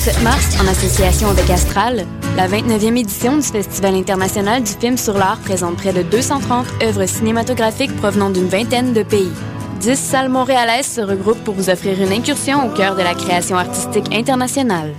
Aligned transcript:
17 0.00 0.16
au 0.16 0.20
27 0.20 0.22
mars, 0.22 0.56
en 0.62 0.66
association 0.66 1.28
avec 1.28 1.50
Astral, 1.50 2.06
la 2.34 2.48
29e 2.48 2.96
édition 2.96 3.36
du 3.36 3.42
Festival 3.42 3.94
international 3.94 4.62
du 4.62 4.72
film 4.72 4.96
sur 4.96 5.18
l'art 5.18 5.38
présente 5.40 5.76
près 5.76 5.92
de 5.92 6.02
230 6.02 6.66
œuvres 6.82 7.04
cinématographiques 7.04 7.94
provenant 7.96 8.30
d'une 8.30 8.48
vingtaine 8.48 8.94
de 8.94 9.02
pays. 9.02 9.32
Dix 9.80 9.98
salles 9.98 10.30
montréalaises 10.30 10.86
se 10.86 11.02
regroupent 11.02 11.44
pour 11.44 11.54
vous 11.54 11.68
offrir 11.68 12.00
une 12.00 12.12
incursion 12.12 12.66
au 12.66 12.70
cœur 12.70 12.96
de 12.96 13.02
la 13.02 13.12
création 13.12 13.58
artistique 13.58 14.14
internationale. 14.14 14.94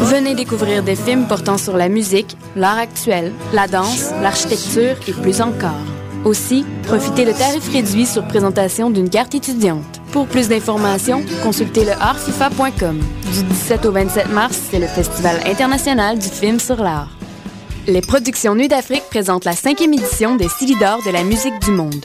Venez 0.00 0.34
découvrir 0.34 0.82
des 0.82 0.96
films 0.96 1.26
portant 1.26 1.58
sur 1.58 1.76
la 1.76 1.90
musique, 1.90 2.34
l'art 2.56 2.78
actuel, 2.78 3.32
la 3.52 3.68
danse, 3.68 4.12
l'architecture 4.22 4.96
et 5.06 5.12
plus 5.12 5.42
encore. 5.42 5.84
Aussi, 6.24 6.64
profitez 6.84 7.26
de 7.26 7.32
tarifs 7.32 7.70
réduits 7.70 8.06
sur 8.06 8.26
présentation 8.26 8.88
d'une 8.88 9.10
carte 9.10 9.34
étudiante. 9.34 9.97
Pour 10.12 10.26
plus 10.26 10.48
d'informations, 10.48 11.22
consultez 11.42 11.84
le 11.84 11.92
artfifa.com. 11.92 13.00
Du 13.32 13.42
17 13.42 13.86
au 13.86 13.92
27 13.92 14.30
mars, 14.30 14.58
c'est 14.70 14.78
le 14.78 14.86
Festival 14.86 15.40
international 15.46 16.18
du 16.18 16.28
film 16.28 16.58
sur 16.58 16.76
l'art. 16.76 17.10
Les 17.86 18.00
productions 18.00 18.54
Nuit 18.54 18.68
d'Afrique 18.68 19.04
présentent 19.10 19.44
la 19.44 19.52
cinquième 19.52 19.92
édition 19.92 20.36
des 20.36 20.48
Silidor 20.48 21.02
de 21.04 21.10
la 21.10 21.24
musique 21.24 21.58
du 21.60 21.70
monde. 21.70 22.04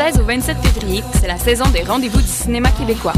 Du 0.00 0.06
16 0.06 0.20
au 0.20 0.24
27 0.24 0.56
février, 0.66 1.04
c'est 1.20 1.26
la 1.26 1.36
saison 1.36 1.68
des 1.68 1.82
rendez-vous 1.82 2.22
du 2.22 2.26
cinéma 2.26 2.70
québécois. 2.70 3.12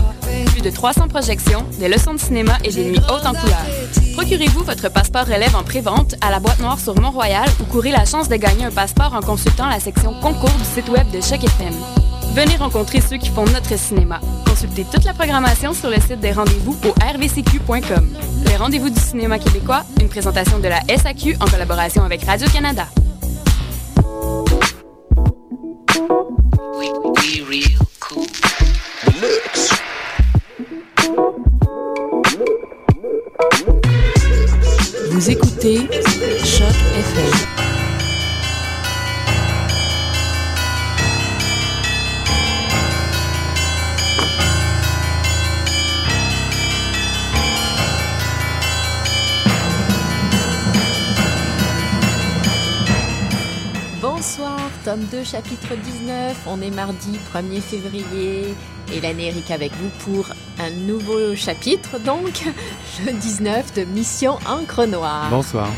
Plus 0.46 0.62
de 0.62 0.70
300 0.70 1.06
projections, 1.06 1.64
des 1.78 1.88
leçons 1.88 2.12
de 2.14 2.18
cinéma 2.18 2.58
et 2.64 2.72
des 2.72 2.84
nuits 2.86 2.98
hautes 3.08 3.24
en 3.24 3.34
couleurs. 3.34 3.66
Procurez-vous 4.14 4.64
votre 4.64 4.88
passeport 4.92 5.24
relève 5.24 5.54
en 5.54 5.62
pré-vente 5.62 6.16
à 6.20 6.32
la 6.32 6.40
boîte 6.40 6.58
noire 6.58 6.80
sur 6.80 7.00
Mont-Royal 7.00 7.48
ou 7.60 7.64
courez 7.66 7.92
la 7.92 8.04
chance 8.04 8.28
de 8.28 8.34
gagner 8.34 8.64
un 8.64 8.72
passeport 8.72 9.14
en 9.14 9.20
consultant 9.20 9.68
la 9.68 9.78
section 9.78 10.12
concours 10.14 10.50
du 10.50 10.64
site 10.64 10.88
web 10.88 11.08
de 11.12 11.20
Choc 11.20 11.44
FM. 11.44 11.72
Venez 12.34 12.56
rencontrer 12.56 13.00
ceux 13.00 13.18
qui 13.18 13.28
font 13.28 13.44
notre 13.44 13.78
cinéma. 13.78 14.18
Consultez 14.44 14.84
toute 14.92 15.04
la 15.04 15.14
programmation 15.14 15.74
sur 15.74 15.88
le 15.88 16.00
site 16.00 16.18
des 16.18 16.32
rendez-vous 16.32 16.76
au 16.84 16.94
rvcq.com. 17.00 18.08
Les 18.46 18.56
rendez-vous 18.56 18.90
du 18.90 19.00
cinéma 19.00 19.38
québécois, 19.38 19.84
une 20.00 20.08
présentation 20.08 20.58
de 20.58 20.66
la 20.66 20.80
SAQ 20.88 21.36
en 21.38 21.44
collaboration 21.44 22.02
avec 22.02 22.24
Radio-Canada. 22.24 22.88
Chapitre 55.32 55.74
19. 55.74 56.36
On 56.46 56.60
est 56.60 56.70
mardi 56.70 57.18
1er 57.34 57.62
février 57.62 58.54
et 58.92 59.00
l'année 59.00 59.28
Eric 59.28 59.50
avec 59.50 59.72
vous 59.76 59.88
pour 60.04 60.26
un 60.58 60.70
nouveau 60.86 61.34
chapitre, 61.34 61.98
donc 61.98 62.44
le 63.06 63.12
19 63.12 63.72
de 63.72 63.84
Mission 63.84 64.38
Encre 64.46 64.86
Noire. 64.86 65.30
Bonsoir. 65.30 65.70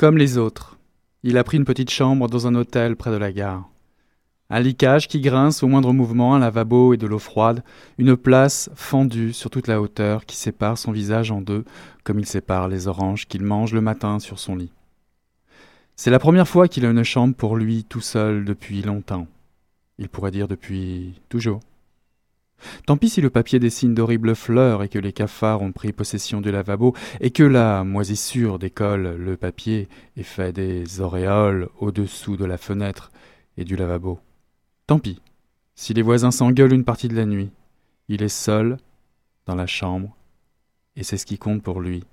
Comme 0.00 0.16
les 0.16 0.38
autres, 0.38 0.78
il 1.22 1.36
a 1.36 1.44
pris 1.44 1.58
une 1.58 1.66
petite 1.66 1.90
chambre 1.90 2.26
dans 2.26 2.46
un 2.46 2.54
hôtel 2.54 2.96
près 2.96 3.10
de 3.10 3.18
la 3.18 3.32
gare. 3.32 3.68
Un 4.48 4.60
licage 4.60 5.08
qui 5.08 5.20
grince 5.20 5.62
au 5.62 5.68
moindre 5.68 5.92
mouvement, 5.92 6.34
un 6.34 6.38
lavabo 6.38 6.94
et 6.94 6.96
de 6.96 7.06
l'eau 7.06 7.18
froide, 7.18 7.62
une 7.98 8.16
place 8.16 8.70
fendue 8.74 9.34
sur 9.34 9.50
toute 9.50 9.66
la 9.66 9.78
hauteur 9.78 10.24
qui 10.24 10.36
sépare 10.36 10.78
son 10.78 10.90
visage 10.90 11.30
en 11.30 11.42
deux, 11.42 11.66
comme 12.02 12.18
il 12.18 12.24
sépare 12.24 12.66
les 12.66 12.88
oranges 12.88 13.28
qu'il 13.28 13.42
mange 13.42 13.74
le 13.74 13.82
matin 13.82 14.20
sur 14.20 14.38
son 14.38 14.56
lit. 14.56 14.72
C'est 15.96 16.10
la 16.10 16.18
première 16.18 16.48
fois 16.48 16.66
qu'il 16.66 16.86
a 16.86 16.90
une 16.90 17.02
chambre 17.02 17.34
pour 17.34 17.54
lui 17.54 17.84
tout 17.84 18.00
seul 18.00 18.46
depuis 18.46 18.80
longtemps. 18.80 19.26
Il 19.98 20.08
pourrait 20.08 20.30
dire 20.30 20.48
depuis 20.48 21.20
toujours. 21.28 21.60
Tant 22.86 22.96
pis 22.96 23.08
si 23.08 23.20
le 23.20 23.30
papier 23.30 23.58
dessine 23.58 23.94
d'horribles 23.94 24.34
fleurs 24.34 24.82
et 24.82 24.88
que 24.88 24.98
les 24.98 25.12
cafards 25.12 25.62
ont 25.62 25.72
pris 25.72 25.92
possession 25.92 26.40
du 26.40 26.50
lavabo 26.50 26.94
et 27.20 27.30
que 27.30 27.42
la 27.42 27.84
moisissure 27.84 28.58
décolle 28.58 29.16
le 29.16 29.36
papier 29.36 29.88
et 30.16 30.22
fait 30.22 30.52
des 30.52 31.00
auréoles 31.00 31.68
au-dessous 31.78 32.36
de 32.36 32.44
la 32.44 32.58
fenêtre 32.58 33.10
et 33.56 33.64
du 33.64 33.76
lavabo. 33.76 34.20
Tant 34.86 34.98
pis 34.98 35.20
si 35.74 35.94
les 35.94 36.02
voisins 36.02 36.30
s'engueulent 36.30 36.74
une 36.74 36.84
partie 36.84 37.08
de 37.08 37.16
la 37.16 37.24
nuit. 37.24 37.50
Il 38.08 38.22
est 38.22 38.28
seul 38.28 38.76
dans 39.46 39.54
la 39.54 39.66
chambre 39.66 40.16
et 40.96 41.02
c'est 41.02 41.16
ce 41.16 41.24
qui 41.24 41.38
compte 41.38 41.62
pour 41.62 41.80
lui, 41.80 42.04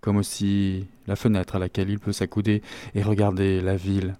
comme 0.00 0.16
aussi 0.16 0.86
la 1.06 1.16
fenêtre 1.16 1.56
à 1.56 1.58
laquelle 1.58 1.90
il 1.90 1.98
peut 1.98 2.12
s'accouder 2.12 2.62
et 2.94 3.02
regarder 3.02 3.60
la 3.60 3.74
ville, 3.74 4.16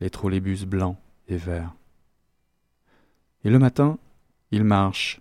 les 0.00 0.08
trolleybus 0.08 0.64
blancs 0.64 0.96
et 1.28 1.36
verts. 1.36 1.74
Et 3.44 3.50
le 3.50 3.58
matin, 3.58 3.98
il 4.50 4.64
marche. 4.64 5.20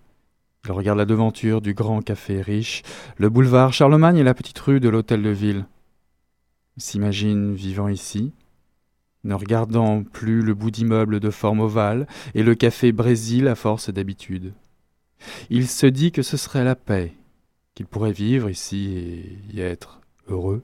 Il 0.65 0.71
regarde 0.71 0.97
la 0.97 1.05
devanture 1.05 1.61
du 1.61 1.73
grand 1.73 2.01
café 2.01 2.41
riche, 2.41 2.81
le 3.17 3.29
boulevard 3.29 3.73
Charlemagne 3.73 4.17
et 4.17 4.23
la 4.23 4.33
petite 4.33 4.57
rue 4.59 4.79
de 4.79 4.89
l'hôtel 4.89 5.21
de 5.21 5.29
ville. 5.29 5.65
Il 6.77 6.83
s'imagine 6.83 7.53
vivant 7.53 7.87
ici, 7.87 8.33
ne 9.23 9.35
regardant 9.35 10.03
plus 10.03 10.41
le 10.41 10.53
bout 10.53 10.71
d'immeuble 10.71 11.19
de 11.19 11.29
forme 11.29 11.59
ovale 11.59 12.07
et 12.33 12.43
le 12.43 12.55
café 12.55 12.91
Brésil 12.91 13.47
à 13.47 13.55
force 13.55 13.89
d'habitude. 13.89 14.53
Il 15.49 15.67
se 15.67 15.85
dit 15.85 16.11
que 16.11 16.21
ce 16.21 16.37
serait 16.37 16.63
la 16.63 16.75
paix, 16.75 17.13
qu'il 17.73 17.85
pourrait 17.85 18.11
vivre 18.11 18.49
ici 18.49 18.97
et 18.97 19.55
y 19.55 19.61
être 19.61 20.01
heureux. 20.27 20.63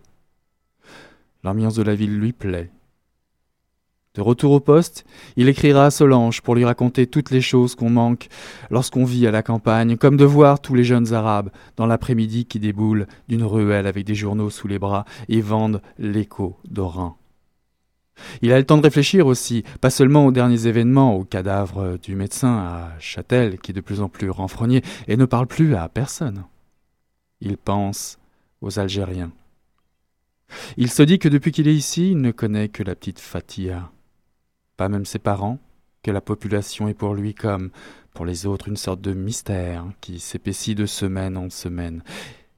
L'ambiance 1.43 1.75
de 1.75 1.83
la 1.83 1.95
ville 1.95 2.17
lui 2.17 2.33
plaît. 2.33 2.69
De 4.13 4.21
retour 4.21 4.51
au 4.51 4.59
poste, 4.59 5.05
il 5.37 5.47
écrira 5.47 5.85
à 5.85 5.91
Solange 5.91 6.41
pour 6.41 6.55
lui 6.55 6.65
raconter 6.65 7.07
toutes 7.07 7.31
les 7.31 7.39
choses 7.39 7.75
qu'on 7.75 7.89
manque 7.89 8.27
lorsqu'on 8.69 9.05
vit 9.05 9.25
à 9.25 9.31
la 9.31 9.41
campagne, 9.41 9.95
comme 9.95 10.17
de 10.17 10.25
voir 10.25 10.59
tous 10.59 10.75
les 10.75 10.83
jeunes 10.83 11.13
arabes 11.13 11.49
dans 11.77 11.85
l'après-midi 11.85 12.43
qui 12.43 12.59
déboulent 12.59 13.07
d'une 13.29 13.45
ruelle 13.45 13.87
avec 13.87 14.03
des 14.03 14.15
journaux 14.15 14.49
sous 14.49 14.67
les 14.67 14.79
bras 14.79 15.05
et 15.29 15.39
vendent 15.39 15.81
l'écho 15.97 16.57
d'Oran. 16.69 17.17
Il 18.41 18.51
a 18.51 18.59
le 18.59 18.65
temps 18.65 18.77
de 18.77 18.83
réfléchir 18.83 19.27
aussi, 19.27 19.63
pas 19.79 19.89
seulement 19.89 20.25
aux 20.25 20.33
derniers 20.33 20.67
événements, 20.67 21.15
au 21.15 21.23
cadavre 21.23 21.97
du 21.97 22.15
médecin 22.15 22.57
à 22.57 22.99
Châtel, 22.99 23.59
qui 23.59 23.71
est 23.71 23.73
de 23.73 23.79
plus 23.79 24.01
en 24.01 24.09
plus 24.09 24.29
renfrogné 24.29 24.81
et 25.07 25.15
ne 25.15 25.25
parle 25.25 25.47
plus 25.47 25.73
à 25.73 25.87
personne. 25.87 26.43
Il 27.39 27.55
pense 27.55 28.19
aux 28.59 28.77
Algériens. 28.77 29.31
Il 30.75 30.91
se 30.91 31.01
dit 31.01 31.17
que 31.17 31.29
depuis 31.29 31.53
qu'il 31.53 31.69
est 31.69 31.73
ici, 31.73 32.11
il 32.11 32.19
ne 32.19 32.31
connaît 32.31 32.67
que 32.67 32.83
la 32.83 32.93
petite 32.93 33.19
Fatia 33.19 33.89
pas 34.81 34.89
même 34.89 35.05
ses 35.05 35.19
parents, 35.19 35.59
que 36.01 36.09
la 36.09 36.21
population 36.21 36.87
est 36.87 36.95
pour 36.95 37.13
lui 37.13 37.35
comme 37.35 37.69
pour 38.15 38.25
les 38.25 38.47
autres 38.47 38.67
une 38.67 38.77
sorte 38.77 38.99
de 38.99 39.13
mystère 39.13 39.85
qui 40.01 40.19
s'épaissit 40.19 40.73
de 40.73 40.87
semaine 40.87 41.37
en 41.37 41.51
semaine. 41.51 42.01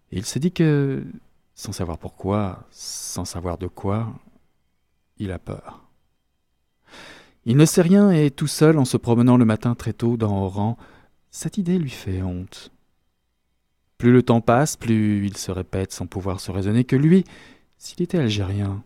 Il 0.10 0.24
se 0.24 0.40
dit 0.40 0.54
que, 0.54 1.04
sans 1.54 1.74
savoir 1.74 1.98
pourquoi, 1.98 2.66
sans 2.72 3.26
savoir 3.26 3.58
de 3.58 3.68
quoi, 3.68 4.14
il 5.18 5.34
a 5.34 5.38
peur. 5.38 5.84
Il 7.44 7.58
ne 7.58 7.66
sait 7.66 7.82
rien 7.82 8.10
et 8.12 8.32
tout 8.32 8.48
seul, 8.48 8.78
en 8.78 8.86
se 8.86 8.96
promenant 8.96 9.36
le 9.36 9.44
matin 9.44 9.76
très 9.76 9.92
tôt 9.92 10.16
dans 10.16 10.46
Oran, 10.46 10.78
cette 11.30 11.58
idée 11.58 11.78
lui 11.78 11.90
fait 11.90 12.22
honte. 12.22 12.72
Plus 13.98 14.14
le 14.14 14.24
temps 14.24 14.40
passe, 14.40 14.78
plus 14.78 15.26
il 15.28 15.36
se 15.36 15.52
répète 15.52 15.92
sans 15.92 16.08
pouvoir 16.08 16.40
se 16.40 16.52
raisonner 16.52 16.86
que 16.86 16.96
lui, 16.96 17.26
s'il 17.78 18.02
était 18.02 18.20
algérien, 18.20 18.82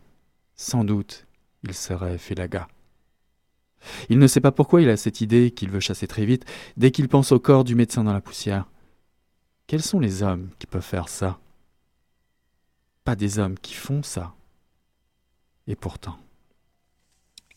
sans 0.55 0.83
doute, 0.83 1.27
il 1.61 1.75
serait 1.75 2.17
Félaga. 2.17 2.67
Il 4.09 4.19
ne 4.19 4.27
sait 4.27 4.41
pas 4.41 4.51
pourquoi 4.51 4.81
il 4.81 4.89
a 4.89 4.97
cette 4.97 5.21
idée 5.21 5.51
qu'il 5.51 5.69
veut 5.69 5.79
chasser 5.79 6.07
très 6.07 6.25
vite 6.25 6.45
dès 6.77 6.91
qu'il 6.91 7.07
pense 7.07 7.31
au 7.31 7.39
corps 7.39 7.63
du 7.63 7.75
médecin 7.75 8.03
dans 8.03 8.13
la 8.13 8.21
poussière. 8.21 8.65
Quels 9.67 9.83
sont 9.83 9.99
les 9.99 10.23
hommes 10.23 10.49
qui 10.59 10.67
peuvent 10.67 10.81
faire 10.81 11.09
ça? 11.09 11.39
Pas 13.03 13.15
des 13.15 13.39
hommes 13.39 13.57
qui 13.59 13.73
font 13.73 14.03
ça. 14.03 14.33
Et 15.67 15.75
pourtant. 15.75 16.17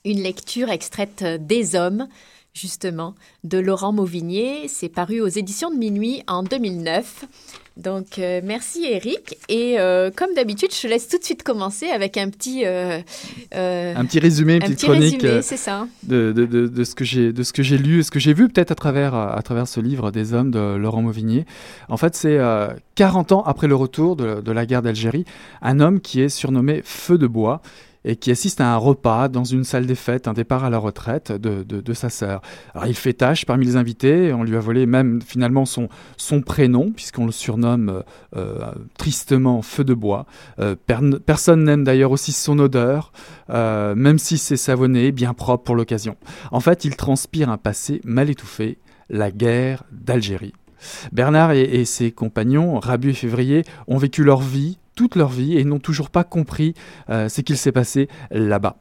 Une 0.05 0.23
lecture 0.23 0.71
extraite 0.71 1.23
des 1.23 1.77
hommes 1.77 2.09
justement, 2.55 3.15
de 3.45 3.59
Laurent 3.59 3.93
Mauvigné. 3.93 4.69
C'est 4.69 4.89
paru 4.89 5.21
aux 5.21 5.29
éditions 5.29 5.71
de 5.71 5.77
Minuit 5.77 6.23
en 6.27 6.43
2009. 6.43 7.27
Donc, 7.77 8.19
euh, 8.19 8.41
merci 8.45 8.85
Eric. 8.85 9.39
Et 9.49 9.79
euh, 9.79 10.11
comme 10.15 10.35
d'habitude, 10.35 10.71
je 10.75 10.83
te 10.83 10.87
laisse 10.87 11.09
tout 11.09 11.19
de 11.19 11.25
suite 11.25 11.43
commencer 11.43 11.89
avec 11.89 12.17
un 12.17 12.29
petit... 12.29 12.65
Euh, 12.67 13.01
un 13.53 14.05
petit 14.05 14.21
résumé, 14.21 14.55
une 14.55 14.61
petite 14.61 14.83
chronique 14.83 15.27
ça. 15.41 15.87
De, 16.03 16.33
de, 16.33 16.45
de, 16.45 16.67
de, 16.67 16.85
ce 16.85 16.95
que 16.95 17.05
j'ai 17.05 17.79
lu, 17.79 18.03
ce 18.03 18.11
que 18.11 18.21
j'ai 18.21 18.35
vu 18.35 18.49
peut-être 18.49 18.73
à 18.73 18.75
travers, 18.75 19.15
à 19.15 19.41
travers 19.43 19.67
ce 19.67 19.81
livre 19.81 20.11
des 20.11 20.35
hommes 20.35 20.51
de 20.51 20.77
Laurent 20.77 21.03
Mauvigné. 21.03 21.47
En 21.89 21.97
fait, 21.97 22.15
c'est 22.15 22.39
40 22.97 23.33
ans 23.33 23.43
après 23.43 23.67
le 23.67 23.77
retour 23.77 24.17
de 24.17 24.53
la 24.53 24.67
guerre 24.67 24.83
d'Algérie, 24.83 25.25
un 25.63 25.81
homme 25.81 26.01
qui 26.01 26.21
est 26.21 26.29
surnommé 26.29 26.83
Feu 26.85 27.17
de 27.17 27.27
Bois 27.27 27.63
et 28.05 28.17
qui 28.17 28.31
assiste 28.31 28.61
à 28.61 28.73
un 28.73 28.77
repas 28.77 29.29
dans 29.29 29.45
une 29.45 29.65
salle 29.65 29.87
des 29.87 29.95
fêtes, 29.95 30.27
un 30.29 30.33
départ 30.33 30.65
à 30.65 30.71
la 30.71 30.79
retraite 30.79 31.33
de, 31.33 31.63
de, 31.63 31.93
sa 31.93 32.09
sœur. 32.09 32.41
Alors 32.75 32.87
il 32.87 32.95
fait 32.95 33.13
tâche 33.13 33.45
parmi 33.45 33.67
les 33.67 33.77
invités, 33.77 34.33
on 34.33 34.43
lui 34.43 34.57
a 34.57 34.61
volé 34.61 34.87
même 34.87 35.21
finalement 35.23 35.67
son, 35.67 35.89
son 36.17 36.41
prénom, 36.41 36.93
puisqu'on 36.93 37.27
le 37.27 37.33
surnomme 37.33 37.89
euh, 37.89 38.03
euh, 38.37 38.73
tristement 38.97 39.61
Feu 39.63 39.85
de 39.85 39.95
Bois. 39.95 40.27
Euh, 40.59 40.77
personne 41.27 41.65
n'aime 41.65 41.85
d'ailleurs 41.85 42.13
aussi 42.13 42.33
son 42.33 42.59
odeur, 42.59 43.13
même 43.49 44.19
si 44.19 44.39
c'est 44.39 44.57
savonné, 44.57 45.13
bien 45.13 45.35
propre 45.35 45.65
pour 45.65 45.75
l'occasion. 45.75 46.17
En 46.53 46.61
fait, 46.61 46.85
il 46.85 46.97
transpire 46.97 47.51
un 47.51 47.59
passé 47.59 48.01
mal 48.05 48.31
étouffé, 48.31 48.79
la 49.09 49.31
guerre 49.31 49.85
d'Algérie. 49.91 50.53
Bernard 51.13 51.53
et, 51.53 51.63
et, 51.63 51.85
ses 51.85 52.11
compagnons, 52.11 52.79
Rabu 52.79 53.11
et 53.11 53.15
Février, 53.15 53.65
ont 53.87 53.99
vécu 53.99 54.25
leur 54.25 54.41
vie 54.41 54.79
toute 55.01 55.17
leur 55.17 55.31
vie 55.31 55.57
et 55.57 55.65
n'ont 55.65 55.79
toujours 55.79 56.11
pas 56.11 56.25
compris 56.25 56.75
euh, 57.09 57.31
ce 57.31 57.41
qu'il 57.41 57.57
s'est 57.57 57.73
passé 57.73 58.07
là-bas. 58.31 58.77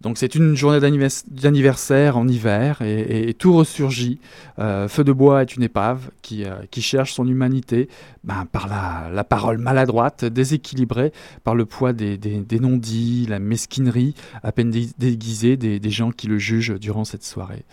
Donc 0.00 0.16
c'est 0.16 0.34
une 0.34 0.56
journée 0.56 0.80
d'anniversaire 0.80 2.16
en 2.16 2.26
hiver 2.26 2.80
et, 2.80 3.34
tout 3.34 3.52
ressurgit. 3.52 4.18
Euh, 4.58 4.88
Feu 4.88 5.04
de 5.04 5.12
bois 5.12 5.42
est 5.42 5.54
une 5.54 5.62
épave 5.62 6.08
qui, 6.22 6.44
euh, 6.44 6.54
cherche 6.78 7.12
son 7.12 7.28
humanité 7.28 7.90
ben, 8.24 8.46
par 8.50 8.66
la, 8.66 9.24
parole 9.24 9.58
maladroite, 9.58 10.24
déséquilibrée, 10.24 11.12
par 11.44 11.54
le 11.54 11.66
poids 11.66 11.92
des, 11.92 12.18
non-dits, 12.58 13.26
la 13.28 13.38
mesquinerie 13.38 14.14
à 14.42 14.52
peine 14.52 14.70
déguisée 14.70 15.58
des 15.58 15.90
gens 15.90 16.12
qui 16.12 16.28
le 16.28 16.38
jugent 16.38 16.80
durant 16.80 17.04
cette 17.04 17.24
soirée. 17.24 17.66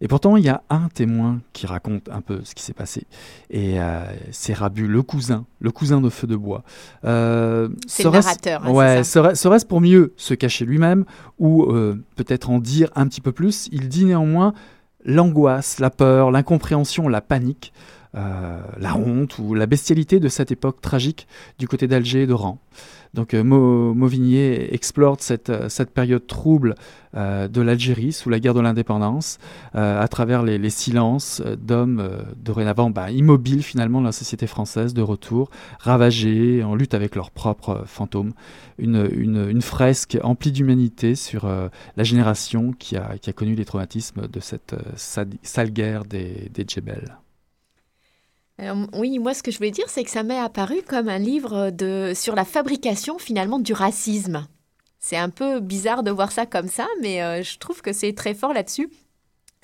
Et 0.00 0.08
pourtant, 0.08 0.36
il 0.36 0.44
y 0.44 0.48
a 0.48 0.62
un 0.68 0.88
témoin 0.88 1.40
qui 1.52 1.66
raconte 1.66 2.08
un 2.10 2.20
peu 2.20 2.40
ce 2.44 2.54
qui 2.54 2.62
s'est 2.62 2.74
passé. 2.74 3.06
Et 3.50 3.80
euh, 3.80 4.04
c'est 4.30 4.52
Rabu, 4.52 4.86
le 4.86 5.02
cousin, 5.02 5.46
le 5.60 5.70
cousin 5.70 6.00
de 6.00 6.10
Feu 6.10 6.26
de 6.26 6.36
Bois. 6.36 6.64
Euh, 7.04 7.68
c'est 7.86 8.04
le 8.04 8.10
narrateur. 8.10 8.66
Hein, 8.66 8.72
ouais, 8.72 9.04
serait-ce 9.04 9.64
pour 9.64 9.80
mieux 9.80 10.12
se 10.16 10.34
cacher 10.34 10.66
lui-même 10.66 11.04
ou 11.38 11.64
euh, 11.64 12.02
peut-être 12.16 12.50
en 12.50 12.58
dire 12.58 12.90
un 12.94 13.06
petit 13.06 13.22
peu 13.22 13.32
plus? 13.32 13.68
Il 13.72 13.88
dit 13.88 14.04
néanmoins 14.04 14.52
l'angoisse, 15.04 15.78
la 15.78 15.90
peur, 15.90 16.30
l'incompréhension, 16.30 17.08
la 17.08 17.20
panique, 17.20 17.72
la 18.14 18.96
honte 18.96 19.38
ou 19.38 19.54
la 19.54 19.66
bestialité 19.66 20.20
de 20.20 20.28
cette 20.28 20.50
époque 20.50 20.80
tragique 20.80 21.26
du 21.58 21.68
côté 21.68 21.86
d'Alger 21.86 22.22
et 22.22 22.26
d'Oran. 22.26 22.58
Donc 23.16 23.32
euh, 23.32 23.42
Mauvigné 23.42 24.74
explore 24.74 25.16
cette, 25.20 25.48
euh, 25.48 25.68
cette 25.68 25.90
période 25.90 26.26
trouble 26.26 26.74
euh, 27.16 27.48
de 27.48 27.62
l'Algérie 27.62 28.12
sous 28.12 28.28
la 28.28 28.38
guerre 28.38 28.52
de 28.52 28.60
l'indépendance 28.60 29.38
à 29.72 30.06
travers 30.08 30.42
les, 30.42 30.70
silences 30.70 31.42
d'hommes 31.58 32.02
dorénavant 32.36 32.90
bah, 32.90 33.10
immobiles 33.10 33.62
finalement 33.62 34.00
dans 34.00 34.06
la 34.06 34.12
société 34.12 34.46
française 34.46 34.94
de 34.94 35.02
retour, 35.02 35.50
ravagés, 35.78 36.62
en 36.62 36.74
lutte 36.74 36.94
avec 36.94 37.14
leurs 37.14 37.30
propres 37.30 37.84
fantômes. 37.86 38.32
Une, 38.78 39.60
fresque 39.62 40.18
emplie 40.22 40.52
d'humanité 40.52 41.14
sur 41.14 41.46
la 41.46 42.04
génération 42.04 42.72
qui 42.72 42.96
a, 42.96 43.16
qui 43.18 43.30
a, 43.30 43.32
connu 43.32 43.54
les 43.54 43.64
traumatismes 43.64 44.28
de 44.28 44.40
cette 44.40 44.74
sale 44.96 45.70
guerre 45.70 46.04
des, 46.04 46.50
des 46.52 46.64
Djebel. 46.66 47.16
Euh, 48.60 48.86
oui, 48.94 49.18
moi 49.18 49.34
ce 49.34 49.42
que 49.42 49.50
je 49.50 49.58
voulais 49.58 49.70
dire, 49.70 49.88
c'est 49.88 50.04
que 50.04 50.10
ça 50.10 50.22
m'est 50.22 50.38
apparu 50.38 50.82
comme 50.86 51.08
un 51.08 51.18
livre 51.18 51.70
de, 51.70 52.12
sur 52.14 52.34
la 52.34 52.44
fabrication 52.44 53.18
finalement 53.18 53.58
du 53.58 53.72
racisme. 53.72 54.46
C'est 54.98 55.16
un 55.16 55.28
peu 55.28 55.60
bizarre 55.60 56.02
de 56.02 56.10
voir 56.10 56.32
ça 56.32 56.46
comme 56.46 56.68
ça, 56.68 56.86
mais 57.00 57.22
euh, 57.22 57.42
je 57.42 57.58
trouve 57.58 57.82
que 57.82 57.92
c'est 57.92 58.14
très 58.14 58.34
fort 58.34 58.54
là-dessus. 58.54 58.88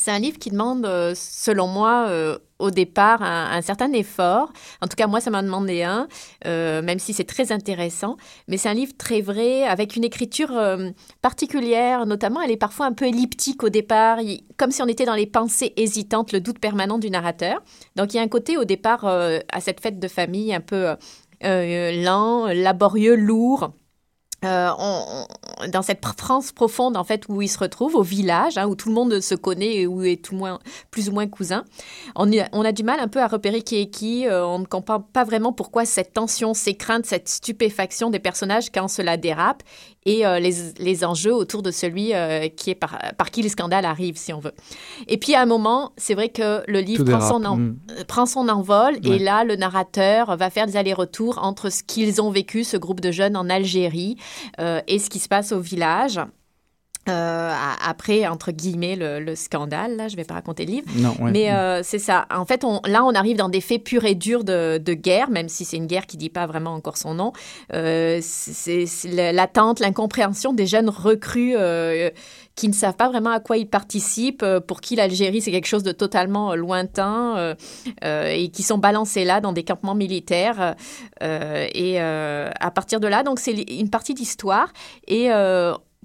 C'est 0.03 0.11
un 0.11 0.19
livre 0.19 0.41
qui 0.41 0.51
demande, 0.51 0.85
euh, 0.85 1.13
selon 1.15 1.69
moi, 1.69 2.07
euh, 2.09 2.37
au 2.59 2.73
départ, 2.73 3.23
un, 3.23 3.63
certain 3.63 3.93
effort. 3.93 4.53
En 4.81 4.89
tout 4.89 4.97
cas, 4.97 5.07
moi, 5.07 5.21
ça 5.21 5.31
m'a 5.31 5.45
demandé 5.45 5.85
un, 5.85 6.09
euh, 6.45 6.83
même 6.83 6.99
si 6.99 7.13
c'est 7.13 7.23
très 7.23 7.53
intéressant. 7.53 8.17
Mais 8.49 8.57
c'est 8.57 8.69
un 8.69 8.75
livre 8.75 8.95
très 8.99 9.21
vrai, 9.21 9.63
avec 9.63 9.95
une 9.95 10.03
écriture 10.03 10.61
particulière. 11.21 12.05
Notamment, 12.05 12.41
elle 12.41 12.51
est 12.51 12.57
parfois 12.57 12.87
un 12.87 12.93
peu 12.93 13.07
elliptique 13.07 13.63
au 13.63 13.69
départ, 13.69 14.19
comme 14.57 14.73
si 14.73 14.83
on 14.83 14.89
était 14.89 15.05
dans 15.05 15.15
les 15.15 15.27
pensées 15.27 15.73
hésitantes, 15.77 16.33
le 16.33 16.41
doute 16.41 16.59
permanent 16.59 16.99
du 16.99 17.09
narrateur. 17.09 17.63
Donc, 17.95 18.13
il 18.13 18.17
y 18.17 18.21
a 18.21 18.23
un 18.25 18.29
côté 18.29 18.57
au 18.57 18.65
départ 18.65 19.05
à 19.05 19.61
cette 19.61 19.81
fête 19.81 20.01
de 20.01 20.09
famille 20.09 20.53
un 20.53 20.61
peu 20.61 20.97
lent, 21.43 22.47
laborieux, 22.49 23.15
lourd. 23.15 23.73
Euh, 24.45 24.71
dans 25.69 25.83
cette 25.83 26.05
France 26.17 26.51
profonde 26.51 26.97
en 26.97 27.05
fait 27.05 27.27
où 27.29 27.43
il 27.43 27.49
se 27.49 27.59
retrouve 27.59 27.95
au 27.95 28.03
village 28.03 28.59
hein, 28.59 28.67
où 28.67 28.75
tout 28.75 28.89
le 28.89 28.95
monde 28.95 29.21
se 29.21 29.37
connaît 29.37 29.77
et 29.77 29.87
où 29.87 30.03
est 30.03 30.21
tout 30.21 30.35
moins, 30.35 30.59
plus 30.91 31.09
ou 31.09 31.13
moins 31.13 31.29
cousin 31.29 31.65
on, 32.17 32.29
on, 32.53 32.65
a 32.65 32.73
du 32.73 32.83
mal 32.83 32.99
un 32.99 33.07
peu 33.07 33.21
à 33.21 33.29
repérer 33.29 33.63
qui 33.63 33.81
est 33.81 33.87
qui. 33.87 34.27
Euh, 34.27 34.45
on 34.45 34.59
ne 34.59 34.65
comprend 34.65 34.99
pas 34.99 35.23
vraiment 35.23 35.53
pourquoi 35.53 35.85
cette 35.85 36.13
tension 36.13 36.55
ces 36.55 36.75
craintes 36.75 37.07
cette 37.07 37.29
stupéfaction 37.29 38.11
des 38.11 38.19
personnages 38.19 38.71
quand 38.71 38.89
cela 38.89 39.17
dérape 39.17 39.63
et 40.05 40.27
euh, 40.27 40.39
les, 40.39 40.53
les, 40.79 41.05
enjeux 41.05 41.35
autour 41.35 41.63
de 41.63 41.71
celui 41.71 42.13
qui 42.57 42.71
est 42.71 42.75
par, 42.75 42.99
par, 43.17 43.31
qui 43.31 43.43
le 43.43 43.49
scandale 43.49 43.85
arrive 43.85 44.17
si 44.17 44.33
on 44.33 44.41
veut 44.41 44.55
et 45.09 45.17
puis 45.17 45.35
à 45.35 45.41
un 45.41 45.47
moment 45.47 45.93
c'est 45.97 46.15
vrai 46.15 46.29
que 46.29 46.63
le 46.69 46.81
livre 46.81 47.05
prend 47.05 47.21
son, 47.21 47.57
mm. 47.57 47.77
prend 48.09 48.27
son, 48.27 48.49
envol 48.49 48.97
et 49.05 49.19
là 49.19 49.45
le 49.45 49.57
narrateur 49.57 50.37
va 50.37 50.51
faire 50.51 50.67
des 50.67 50.77
allers-retours 50.77 51.39
entre 51.43 51.71
ce 51.71 51.83
qu'ils 51.83 52.21
ont 52.21 52.31
vécu 52.31 52.65
ce 52.65 52.77
groupe 52.77 53.01
de 53.01 53.11
jeunes 53.11 53.37
en 53.37 53.49
Algérie 53.49 54.17
euh, 54.61 54.81
et 54.87 54.99
ce 54.99 55.11
qui 55.11 55.19
se 55.19 55.29
passe 55.29 55.53
au 55.53 55.61
village. 55.61 56.21
Euh, 57.09 57.53
après, 57.85 58.29
entre 58.29 58.53
guillemets, 58.53 58.95
le, 58.97 59.35
scandale, 59.35 59.97
là, 59.97 60.07
je 60.07 60.13
ne 60.13 60.19
vais 60.19 60.25
pas 60.25 60.35
raconter 60.35 60.65
le 60.65 60.73
livre. 60.73 60.87
Mais 61.21 61.53
euh, 61.53 61.83
c'est 61.83 61.99
ça. 61.99 62.27
En 62.33 62.45
fait, 62.45 62.65
on, 62.65 62.81
là, 62.87 63.05
on 63.05 63.13
arrive 63.15 63.37
dans 63.37 63.49
des 63.49 63.61
faits 63.61 63.83
purs 63.83 64.05
et 64.05 64.15
durs 64.15 64.45
de, 64.45 64.79
guerre, 64.93 65.31
même 65.31 65.49
si 65.49 65.65
c'est 65.65 65.77
une 65.77 65.87
guerre 65.87 66.07
qui 66.07 66.17
ne 66.17 66.21
dit 66.21 66.31
pas 66.31 66.47
vraiment 66.47 66.75
encore 66.75 66.97
son 66.97 67.15
nom. 67.15 67.33
c'est 67.71 68.87
l'attente, 69.33 69.81
l'incompréhension 69.81 70.53
des 70.53 70.67
jeunes 70.67 70.91
recrues 70.91 71.55
qui 72.55 72.69
ne 72.69 72.75
savent 72.75 72.97
pas 72.97 73.09
vraiment 73.09 73.31
à 73.31 73.41
quoi 73.41 73.57
ils 73.57 73.69
participent, 73.69 74.45
pour 74.69 74.81
qui 74.81 74.95
l'Algérie, 74.95 75.41
c'est 75.41 75.51
quelque 75.51 75.67
chose 75.67 75.83
de 75.83 75.93
totalement 75.93 76.55
lointain, 76.55 77.57
et 78.03 78.49
qui 78.51 78.63
sont 78.63 78.79
balancés 78.79 79.25
là 79.25 79.41
dans 79.41 79.53
des 79.53 79.65
campements 79.65 79.97
militaires. 79.97 80.77
et 81.21 82.01
à 82.01 82.71
partir 82.73 83.01
de 83.01 83.09
là, 83.09 83.25
donc, 83.25 83.41
c'est 83.41 83.55
une 83.55 83.91
partie 83.91 84.15
d'histoire. 84.15 84.73
Et 85.09 85.31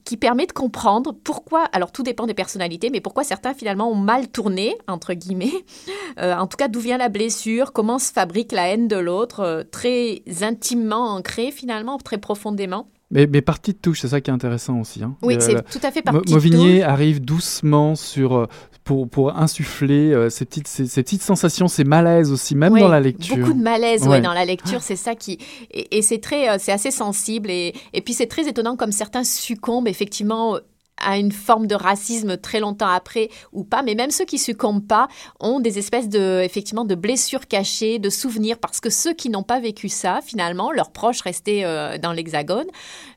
qui 0.08 0.16
permet 0.16 0.46
de 0.46 0.54
comprendre 0.54 1.12
pourquoi, 1.12 1.66
alors 1.74 1.92
tout 1.92 2.02
dépend 2.02 2.28
des 2.28 2.34
personnalités, 2.34 2.90
mais 2.90 3.02
pourquoi 3.02 3.26
certains 3.26 3.54
finalement 3.54 3.92
ont 3.92 3.96
mal 3.96 4.30
tourné, 4.30 4.78
entre 4.88 5.14
guillemets, 5.14 5.66
euh, 6.20 6.34
en 6.34 6.48
tout 6.48 6.56
cas 6.56 6.70
d'où 6.70 6.80
vient 6.80 6.98
la 6.98 7.10
blessure, 7.10 7.74
comment 7.74 8.00
se 8.00 8.14
fabrique 8.14 8.54
la 8.54 8.70
haine 8.70 8.88
de 8.88 8.96
l'autre, 8.96 9.42
euh, 9.42 9.64
très 9.70 10.24
intimement 10.44 11.10
ancrée 11.10 11.52
finalement, 11.52 11.98
très 11.98 12.20
profondément. 12.20 12.88
Mais, 13.10 13.26
mais, 13.26 13.42
partie 13.42 13.72
de 13.72 13.78
touche, 13.78 14.02
c'est 14.02 14.10
ça 14.10 14.20
qui 14.20 14.30
est 14.30 14.34
intéressant 14.34 14.82
aussi. 14.82 15.02
Hein. 15.02 15.16
Oui, 15.22 15.38
c'est 15.40 15.56
tout 15.70 15.80
à 15.82 15.92
fait 15.92 16.02
partie 16.02 16.30
de 16.30 16.34
Mauvigné 16.34 16.84
arrive 16.84 17.22
doucement 17.22 17.96
sur, 17.96 18.36
euh, 18.36 18.46
pour, 18.84 19.08
pour 19.08 19.38
insuffler 19.38 20.12
euh, 20.12 20.30
ces, 20.30 20.44
petites, 20.44 20.68
ces, 20.68 21.04
petites 21.04 21.22
sensations, 21.22 21.70
ces 21.70 21.86
malaises 21.86 22.34
aussi, 22.34 22.54
même 22.54 22.78
dans 22.78 22.90
la 22.90 23.00
lecture. 23.00 23.38
Beaucoup 23.38 23.54
de 23.54 23.62
malaise 23.62 24.06
ouais. 24.06 24.20
dans 24.20 24.34
la 24.34 24.44
lecture, 24.44 24.82
c'est 24.82 24.98
ça 24.98 25.16
qui... 25.16 25.40
Et, 25.72 25.98
et 25.98 26.02
c'est 26.02 26.20
très, 26.20 26.50
euh, 26.50 26.58
c'est 26.60 26.74
assez 26.74 26.92
sensible. 26.92 27.50
Et, 27.50 27.74
et 27.94 28.02
puis 28.02 28.14
c'est 28.14 28.28
très 28.28 28.50
étonnant 28.50 28.76
comme 28.76 28.92
certains 28.92 29.24
succombent 29.24 29.88
effectivement 29.88 30.58
à 31.02 31.18
une 31.18 31.32
forme 31.32 31.68
de 31.68 31.76
racisme 31.76 32.38
très 32.38 32.60
longtemps 32.60 32.90
après 32.90 33.30
ou 33.54 33.64
pas, 33.64 33.84
mais 33.84 33.96
même 33.96 34.12
ceux 34.12 34.26
qui 34.26 34.38
succombent 34.38 34.86
pas 34.86 35.08
ont 35.40 35.60
des 35.60 35.78
espèces 35.78 36.10
de, 36.10 36.42
effectivement, 36.44 36.86
de 36.86 36.96
blessures 36.96 37.48
cachées, 37.48 38.00
de 38.00 38.10
souvenirs, 38.10 38.58
parce 38.60 38.80
que 38.80 38.90
ceux 38.90 39.14
qui 39.14 39.30
n'ont 39.30 39.44
pas 39.44 39.60
vécu 39.60 39.90
ça, 39.90 40.20
finalement, 40.24 40.72
leurs 40.72 40.92
proches 40.92 41.22
restés 41.22 41.66
euh, 41.66 41.98
dans 41.98 42.14
l'Hexagone, 42.14 42.68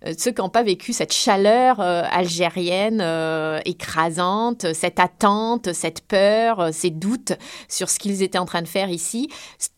euh, 0.07 0.13
ceux 0.17 0.31
qui 0.33 0.41
n'ont 0.41 0.49
pas 0.49 0.63
vécu 0.63 0.93
cette 0.93 1.13
chaleur 1.13 1.81
euh, 1.81 2.03
algérienne 2.11 3.03
écrasante, 3.65 4.67
cette 4.75 5.01
attente, 5.01 5.73
cette 5.73 6.03
peur, 6.03 6.69
ces 6.73 6.91
doutes 6.91 7.33
sur 7.69 7.89
ce 7.89 7.99
qu'ils 7.99 8.23
étaient 8.23 8.39
en 8.39 8.45
train 8.45 8.63
de 8.63 8.69
faire 8.69 8.91
ici, 8.91 9.29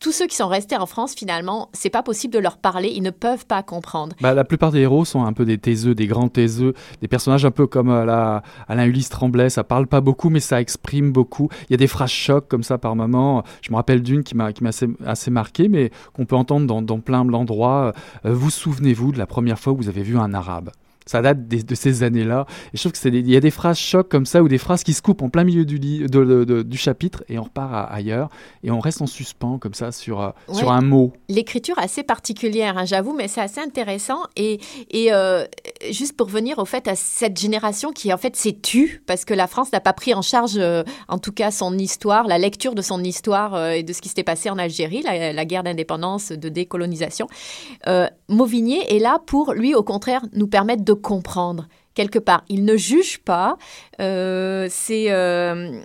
tous 0.01 0.13
ceux 0.13 0.27
qui 0.27 0.37
sont 0.37 0.49
restés 0.49 0.77
en 0.77 0.87
France, 0.87 1.15
finalement, 1.15 1.69
c'est 1.73 1.91
pas 1.91 2.03
possible 2.03 2.35
de 2.35 2.39
leur 2.39 2.59
parler, 2.59 2.93
ils 2.95 3.03
ne 3.03 3.11
peuvent 3.11 3.47
pas 3.47 3.63
comprendre. 3.63 4.17
Bah, 4.21 4.35
la 4.35 4.45
plupart 4.45 4.73
des 4.73 4.81
héros 4.81 5.05
sont 5.05 5.25
un 5.25 5.33
peu 5.33 5.45
des 5.45 5.59
taiseux, 5.59 5.95
des 5.95 6.07
grands 6.07 6.29
taiseux, 6.29 6.75
des 7.01 7.09
personnages 7.09 7.45
un 7.45 7.51
peu 7.51 7.67
comme 7.67 7.92
la, 7.93 8.43
Alain 8.69 8.85
Ulysse 8.85 9.09
Tremblay, 9.09 9.51
ça 9.51 9.65
parle 9.65 9.87
pas 9.87 10.01
beaucoup, 10.01 10.31
mais 10.31 10.41
ça 10.41 10.61
exprime 10.61 11.13
beaucoup. 11.13 11.49
Il 11.69 11.73
y 11.73 11.75
a 11.75 11.79
des 11.79 11.87
phrases 11.87 12.11
chocs 12.11 12.49
comme 12.49 12.63
ça 12.63 12.79
par 12.79 12.97
moment. 12.97 13.45
Je 13.63 13.71
me 13.71 13.77
rappelle 13.77 14.03
d'une 14.03 14.23
qui 14.23 14.37
m'a 14.37 14.51
assez, 14.65 14.89
assez 15.05 15.31
marqué, 15.31 15.69
mais 15.69 15.91
qu'on 16.13 16.27
peut 16.27 16.37
entendre 16.37 16.67
dans, 16.67 16.83
dans 16.83 17.01
plein 17.01 17.25
d'endroits. 17.25 17.93
Euh, 18.25 18.35
vous 18.35 18.51
souvenez-vous 18.51 19.13
de 19.13 19.19
la 19.19 19.27
première 19.27 19.59
fois 19.59 19.73
où 19.73 19.77
vous 19.77 19.89
avez 19.89 20.03
vu 20.03 20.19
un 20.19 20.35
arabe? 20.35 20.71
Ça 21.07 21.23
date 21.23 21.47
de 21.49 21.75
ces 21.75 22.03
années-là. 22.03 22.47
Et 22.73 22.77
je 22.77 22.81
trouve 22.81 22.93
qu'il 22.93 23.31
y 23.31 23.37
a 23.37 23.41
des 23.41 23.51
phrases 23.51 23.79
chocs 23.79 24.09
comme 24.09 24.27
ça, 24.27 24.43
ou 24.43 24.49
des 24.49 24.59
phrases 24.59 24.83
qui 24.85 24.93
se 24.93 25.03
coupent 25.03 25.23
en 25.23 25.29
plein 25.29 25.45
milieu 25.45 25.65
du, 25.65 25.79
du 25.79 26.77
chapitre, 26.77 27.25
et 27.29 27.39
on 27.39 27.45
repart 27.45 27.89
ailleurs, 27.93 28.29
et 28.63 28.71
on 28.71 28.81
reste 28.81 29.03
en 29.03 29.07
suspens 29.07 29.59
comme 29.59 29.75
ça 29.75 29.93
sur, 29.93 30.21
euh, 30.21 30.31
sur 30.53 30.73
un 30.73 30.81
mot. 30.81 31.13
L'écriture 31.29 31.79
assez 31.79 32.03
particulière, 32.03 32.79
hein, 32.79 32.85
j'avoue, 32.85 33.15
mais 33.15 33.29
c'est 33.29 33.41
assez 33.41 33.61
intéressant. 33.61 34.21
Et, 34.37 34.61
et 34.91 35.13
euh, 35.13 35.45
juste 35.91 36.17
pour 36.17 36.29
venir 36.29 36.59
au 36.59 36.65
fait 36.65 36.89
à 36.89 36.95
cette 36.95 37.39
génération 37.39 37.93
qui 37.93 38.13
en 38.13 38.19
fait 38.19 38.37
s'est 38.37 38.59
tue, 38.61 39.03
parce 39.07 39.25
que 39.25 39.35
la 39.35 39.47
France 39.47 39.73
n'a 39.73 39.81
pas 39.81 39.93
pris 39.93 40.15
en 40.15 40.23
charge, 40.23 40.55
euh, 40.57 40.83
en 41.09 41.19
tout 41.19 41.33
cas, 41.33 41.51
son 41.51 41.77
histoire, 41.79 42.27
la 42.27 42.39
lecture 42.39 42.75
de 42.75 42.83
son 42.83 43.03
histoire 43.03 43.71
et 43.71 43.83
de 43.83 43.93
ce 43.93 44.01
qui 44.01 44.09
s'était 44.09 44.23
passé 44.23 44.51
en 44.51 44.59
Algérie, 44.59 45.03
la, 45.03 45.33
la 45.33 45.45
guerre 45.45 45.63
d'indépendance, 45.63 46.33
de 46.33 46.49
décolonisation. 46.49 47.27
Mauvigné 48.29 48.97
est 48.97 48.99
là 48.99 49.19
pour, 49.27 49.53
lui, 49.53 49.75
au 49.75 49.83
contraire, 49.83 50.23
nous 50.33 50.47
permettre 50.47 50.85
de 50.85 50.92
comprendre 50.95 51.69
quelque 51.95 52.19
part. 52.19 52.45
Il 52.49 52.65
ne 52.65 52.77
juge 52.77 53.19
pas. 53.19 53.57
Euh, 54.01 54.67
c'est 54.71 55.11
euh, 55.11 55.81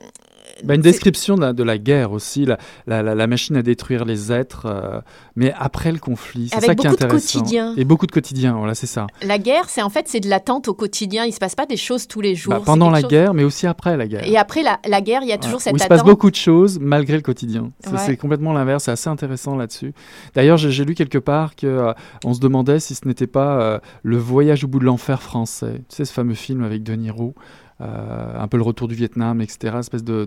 bah, 0.64 0.76
une 0.76 0.82
description 0.82 1.36
de 1.36 1.64
la, 1.64 1.78
guerre 1.78 2.12
aussi, 2.12 2.46
la, 2.46 2.58
la, 3.04 3.28
machine 3.28 3.56
à 3.56 3.62
détruire 3.62 4.06
les 4.06 4.32
êtres, 4.32 4.66
euh, 4.66 5.02
mais 5.36 5.54
après 5.58 5.92
le 5.92 6.00
conflit. 6.00 6.50
C'est 6.54 6.62
ça 6.62 6.76
qui 6.76 6.86
est 6.86 6.90
intéressant. 6.90 7.40
quotidien. 7.40 7.74
Et 7.78 7.86
beaucoup 7.86 8.08
de 8.08 8.12
quotidien, 8.12 8.56
voilà, 8.58 8.76
c'est 8.76 8.88
ça. 8.88 9.08
La 9.22 9.38
guerre, 9.38 9.70
c'est 9.70 9.82
en 9.82 9.90
fait 9.90 10.08
c'est 10.08 10.20
de 10.20 10.30
l'attente 10.30 10.68
au 10.68 10.74
quotidien. 10.74 11.26
Il 11.26 11.34
se 11.34 11.40
passe 11.40 11.56
pas 11.56 11.66
des 11.66 11.78
choses 11.78 12.08
tous 12.08 12.22
les 12.22 12.36
jours. 12.36 12.54
Bah, 12.54 12.62
pendant 12.64 12.90
la 12.90 13.02
guerre, 13.02 13.34
mais 13.34 13.44
aussi 13.44 13.68
après 13.68 13.98
la 13.98 14.08
guerre. 14.08 14.28
Et 14.28 14.38
après 14.38 14.64
la, 14.64 15.02
guerre, 15.02 15.22
il 15.24 15.30
y 15.30 15.34
a 15.34 15.38
toujours 15.38 15.62
cette 15.62 15.74
Où 15.74 15.78
il 15.78 15.84
se 15.84 15.88
passe 15.88 16.04
beaucoup 16.04 16.32
de 16.32 16.36
choses 16.36 16.80
malgré 16.80 17.16
le 17.16 17.22
quotidien. 17.22 17.72
C'est 17.98 18.18
complètement 18.18 18.54
l'inverse. 18.54 18.86
C'est 18.86 18.92
assez 18.92 19.10
intéressant 19.10 19.56
là-dessus. 19.56 19.94
D'ailleurs, 20.36 20.58
j'ai 20.58 20.86
lu 20.86 20.96
quelque 20.96 21.18
part 21.18 21.56
que 21.56 21.68
euh, 21.68 21.94
on 22.24 22.34
se 22.34 22.40
demandait 22.40 22.80
si 22.80 22.96
ce 22.96 23.08
n'était 23.08 23.28
pas 23.28 23.62
euh, 23.62 23.80
le 24.04 24.18
voyage 24.18 24.64
au 24.64 24.68
bout 24.68 24.80
de 24.80 24.86
l'enfer 24.86 25.22
français. 25.22 25.82
Tu 25.90 25.98
sais 25.98 26.06
ce 26.06 26.14
fameux 26.14 26.36
film 26.36 26.64
avec 26.64 26.84
De 26.84 26.94
Niro. 26.94 27.36
Euh, 27.79 28.41
un 28.41 28.48
peu 28.48 28.57
le 28.57 28.63
retour 28.63 28.88
du 28.88 28.96
Vietnam, 28.96 29.39
etc. 29.39 29.77
Espèce 29.79 30.03
de, 30.03 30.25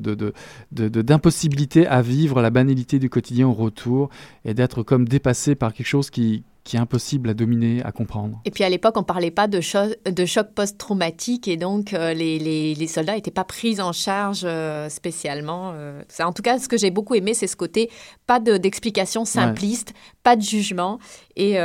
d'impossibilité 0.71 1.87
à 1.87 2.00
vivre 2.00 2.40
la 2.42 2.50
banalité 2.50 3.00
du 3.00 3.11
quotidien 3.11 3.49
au 3.49 3.52
retour 3.52 4.09
et 4.45 4.54
d'être 4.54 4.85
comme 4.85 5.09
dépassé 5.09 5.57
par 5.57 5.73
quelque 5.73 5.87
chose 5.87 6.11
qui, 6.11 6.45
qui 6.64 6.76
est 6.76 6.81
impossible 6.81 7.31
à 7.31 7.35
dominer, 7.35 7.83
à 7.85 7.93
comprendre. 7.93 8.40
Et 8.45 8.50
puis 8.50 8.64
à 8.64 8.69
l'époque, 8.69 8.97
on 8.97 9.00
ne 9.00 9.05
parlait 9.05 9.31
pas 9.31 9.49
de, 9.49 9.61
cho 9.61 9.79
de 10.05 10.25
choc 10.26 10.49
post-traumatique 10.55 11.49
et 11.49 11.57
donc 11.57 11.93
euh, 11.93 12.12
les, 12.12 12.38
les, 12.38 12.75
les, 12.75 12.87
soldats 12.87 13.14
n'étaient 13.14 13.31
pas 13.31 13.45
pris 13.45 13.81
en 13.81 13.93
charge 13.93 14.43
euh, 14.45 14.88
spécialement. 14.88 15.73
Euh, 15.75 16.02
en 16.21 16.33
tout 16.33 16.43
cas, 16.43 16.59
ce 16.59 16.69
que 16.69 16.76
j'ai 16.76 16.90
beaucoup 16.90 17.14
aimé, 17.14 17.35
c'est 17.35 17.47
ce 17.47 17.57
côté 17.57 17.90
pas 18.26 18.40
d'explication 18.40 19.25
simpliste, 19.25 19.95
pas 20.23 20.37
de 20.37 20.43
jugement. 20.43 20.99
Et 21.37 21.57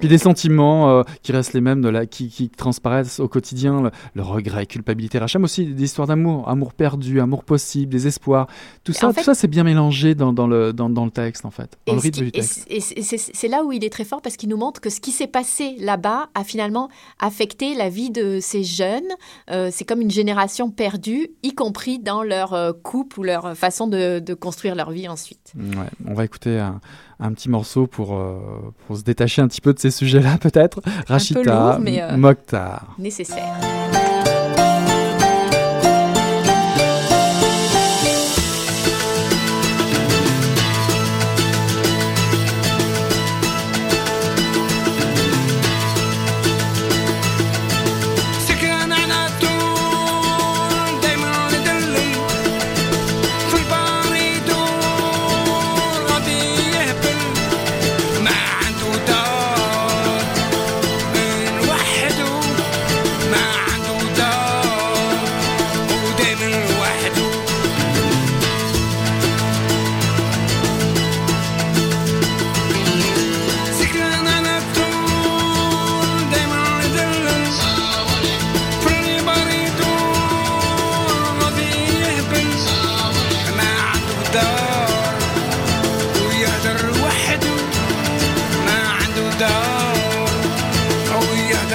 Puis 0.00 0.08
des 0.08 0.18
sentiments 0.18 1.02
qui 1.22 1.32
restent 1.32 1.54
les 1.54 1.60
mêmes, 1.60 1.82
de 1.82 1.88
la, 1.88 2.06
qui, 2.06 2.28
qui 2.28 2.48
transparaissent 2.48 3.20
au 3.20 3.28
quotidien, 3.28 3.90
le, 4.14 4.22
regret, 4.22 4.64
culpabilité, 4.66 5.18
rachat, 5.18 5.38
mais 5.38 5.44
aussi 5.44 5.66
des 5.66 5.84
histoires 5.84 6.06
d'amour, 6.06 6.48
amour 6.48 6.72
perdu, 6.72 7.20
amour 7.20 7.44
possible, 7.44 7.92
des 7.92 8.06
espoirs. 8.06 8.46
Tout 8.84 8.92
ça, 8.92 9.12
tout 9.12 9.22
ça 9.22 9.34
c'est 9.34 9.48
bien 9.48 9.64
mélangé 9.64 10.14
dans, 10.14 10.32
dans, 10.32 10.46
le, 10.46 10.72
dans, 10.72 10.88
dans, 10.88 11.04
le 11.04 11.10
texte, 11.10 11.44
en 11.44 11.50
fait, 11.50 11.76
dans 11.86 11.94
le 11.94 11.98
rythme 11.98 12.24
du 12.24 12.32
texte. 12.32 12.66
Et 12.70 12.80
c'est 12.80 13.48
là 13.48 13.64
où 13.64 13.72
il 13.72 13.84
est 13.84 13.90
très 13.90 14.04
fort 14.12 14.20
parce 14.20 14.36
qu'il 14.36 14.50
nous 14.50 14.58
montre 14.58 14.82
que 14.82 14.90
ce 14.90 15.00
qui 15.00 15.10
s'est 15.10 15.26
passé 15.26 15.76
là-bas 15.80 16.28
a 16.34 16.44
finalement 16.44 16.90
affecté 17.18 17.74
la 17.74 17.88
vie 17.88 18.10
de 18.10 18.40
ces 18.40 18.62
jeunes. 18.62 19.08
Euh, 19.50 19.70
c'est 19.72 19.86
comme 19.86 20.02
une 20.02 20.10
génération 20.10 20.70
perdue, 20.70 21.30
y 21.42 21.54
compris 21.54 21.98
dans 21.98 22.22
leur 22.22 22.52
euh, 22.52 22.72
couple 22.74 23.20
ou 23.20 23.22
leur 23.22 23.56
façon 23.56 23.86
de, 23.86 24.34
construire 24.34 24.74
leur 24.74 24.90
vie 24.90 25.08
ensuite. 25.08 25.54
Ouais, 25.56 25.88
on 26.06 26.12
va 26.12 26.26
écouter 26.26 26.58
un, 26.58 27.32
petit 27.32 27.48
morceau 27.48 27.86
pour, 27.86 28.14
euh, 28.14 28.36
pour 28.86 28.98
se 28.98 29.02
détacher 29.02 29.40
un 29.40 29.48
petit 29.48 29.62
peu 29.62 29.72
de 29.72 29.78
ces 29.78 29.90
sujets-là, 29.90 30.36
peut-être. 30.40 30.82
Rachita 31.06 31.78
Mokhtar. 32.14 32.94
Nécessaire. 32.98 33.81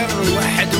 الواحد 0.06 0.77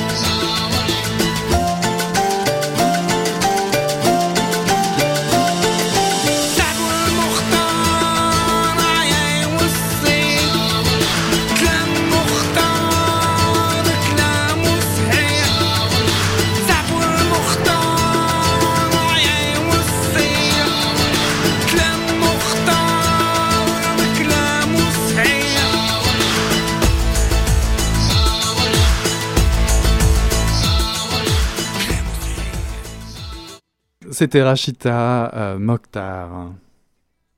C'était 34.18 34.42
Rachita 34.42 35.32
euh, 35.36 35.60
Mokhtar. 35.60 36.52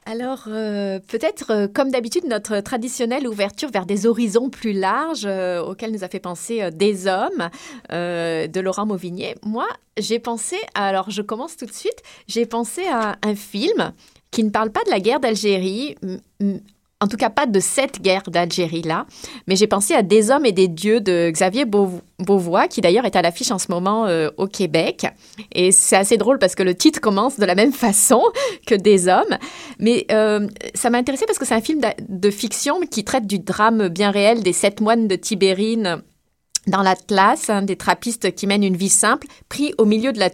Alors, 0.06 0.46
euh, 0.48 1.00
peut-être, 1.10 1.52
euh, 1.52 1.68
comme 1.68 1.92
d'habitude, 1.92 2.24
notre 2.24 2.62
traditionnelle 2.62 3.28
ouverture 3.28 3.70
vers 3.70 3.86
des 3.86 4.08
horizons 4.08 4.50
plus 4.50 4.72
larges 4.72 5.26
auxquels 5.26 5.92
nous 5.92 6.06
a 6.06 6.08
fait 6.08 6.22
penser 6.22 6.72
Des 6.72 7.06
Hommes 7.08 7.50
de 7.90 8.60
Laurent 8.62 8.86
Mauvigné. 8.86 9.36
Moi, 9.44 9.68
j'ai 9.98 10.20
pensé, 10.20 10.56
alors 10.74 11.10
je 11.10 11.22
commence 11.22 11.58
tout 11.58 11.66
de 11.66 11.74
suite, 11.74 12.02
j'ai 12.30 12.46
pensé 12.46 12.88
à 12.88 13.18
un 13.24 13.36
film 13.36 13.92
qui 14.32 14.46
ne 14.46 14.50
parle 14.50 14.72
pas 14.72 14.86
de 14.86 14.90
la 14.90 15.02
guerre 15.02 15.20
d'Algérie, 15.20 15.98
en 17.02 17.08
tout 17.08 17.18
cas 17.18 17.30
pas 17.30 17.46
de 17.46 17.60
cette 17.60 18.02
guerre 18.02 18.24
d'Algérie-là, 18.28 19.06
mais 19.48 19.56
j'ai 19.56 19.68
pensé 19.68 19.94
à 19.94 20.04
Des 20.04 20.32
hommes 20.32 20.46
et 20.46 20.52
des 20.52 20.68
dieux 20.68 21.00
de 21.00 21.30
Xavier 21.32 21.66
Beauvois, 21.66 22.68
qui 22.68 22.82
d'ailleurs 22.82 23.06
est 23.06 23.16
à 23.16 23.22
l'affiche 23.22 23.52
en 23.52 23.60
ce 23.60 23.72
moment 23.72 24.06
euh, 24.08 24.30
au 24.38 24.48
Québec. 24.48 25.08
Et 25.54 25.72
c'est 25.72 25.96
assez 25.96 26.18
drôle 26.18 26.40
parce 26.40 26.56
que 26.56 26.64
le 26.64 26.76
titre 26.76 27.00
commence 27.00 27.40
de 27.40 27.46
la 27.46 27.56
même 27.56 27.72
façon 27.74 28.22
que 28.68 28.76
Des 28.76 29.08
hommes. 29.08 29.38
Mais 29.80 30.06
euh, 30.12 30.48
ça 30.74 30.90
m'a 30.90 30.98
intéressé 30.98 31.26
parce 31.26 31.40
que 31.40 31.46
c'est 31.46 31.56
un 31.56 31.62
film 31.62 31.82
de, 32.08 32.32
fiction 32.32 32.82
qui 32.82 33.04
traite 33.04 33.28
du 33.28 33.40
drame 33.40 33.88
bien 33.88 34.12
réel 34.12 34.44
des 34.44 34.54
sept 34.54 34.82
moines 34.82 35.08
de 35.08 35.16
Tibérine 35.16 36.02
dans 36.68 36.82
l'Atlas, 36.82 37.50
des 37.64 37.76
trappistes 37.76 38.36
qui 38.36 38.46
mènent 38.46 38.64
une 38.64 38.78
vie 38.78 38.90
simple, 38.90 39.28
pris 39.48 39.74
au 39.78 39.86
milieu 39.86 40.12
de 40.12 40.20
la 40.20 40.30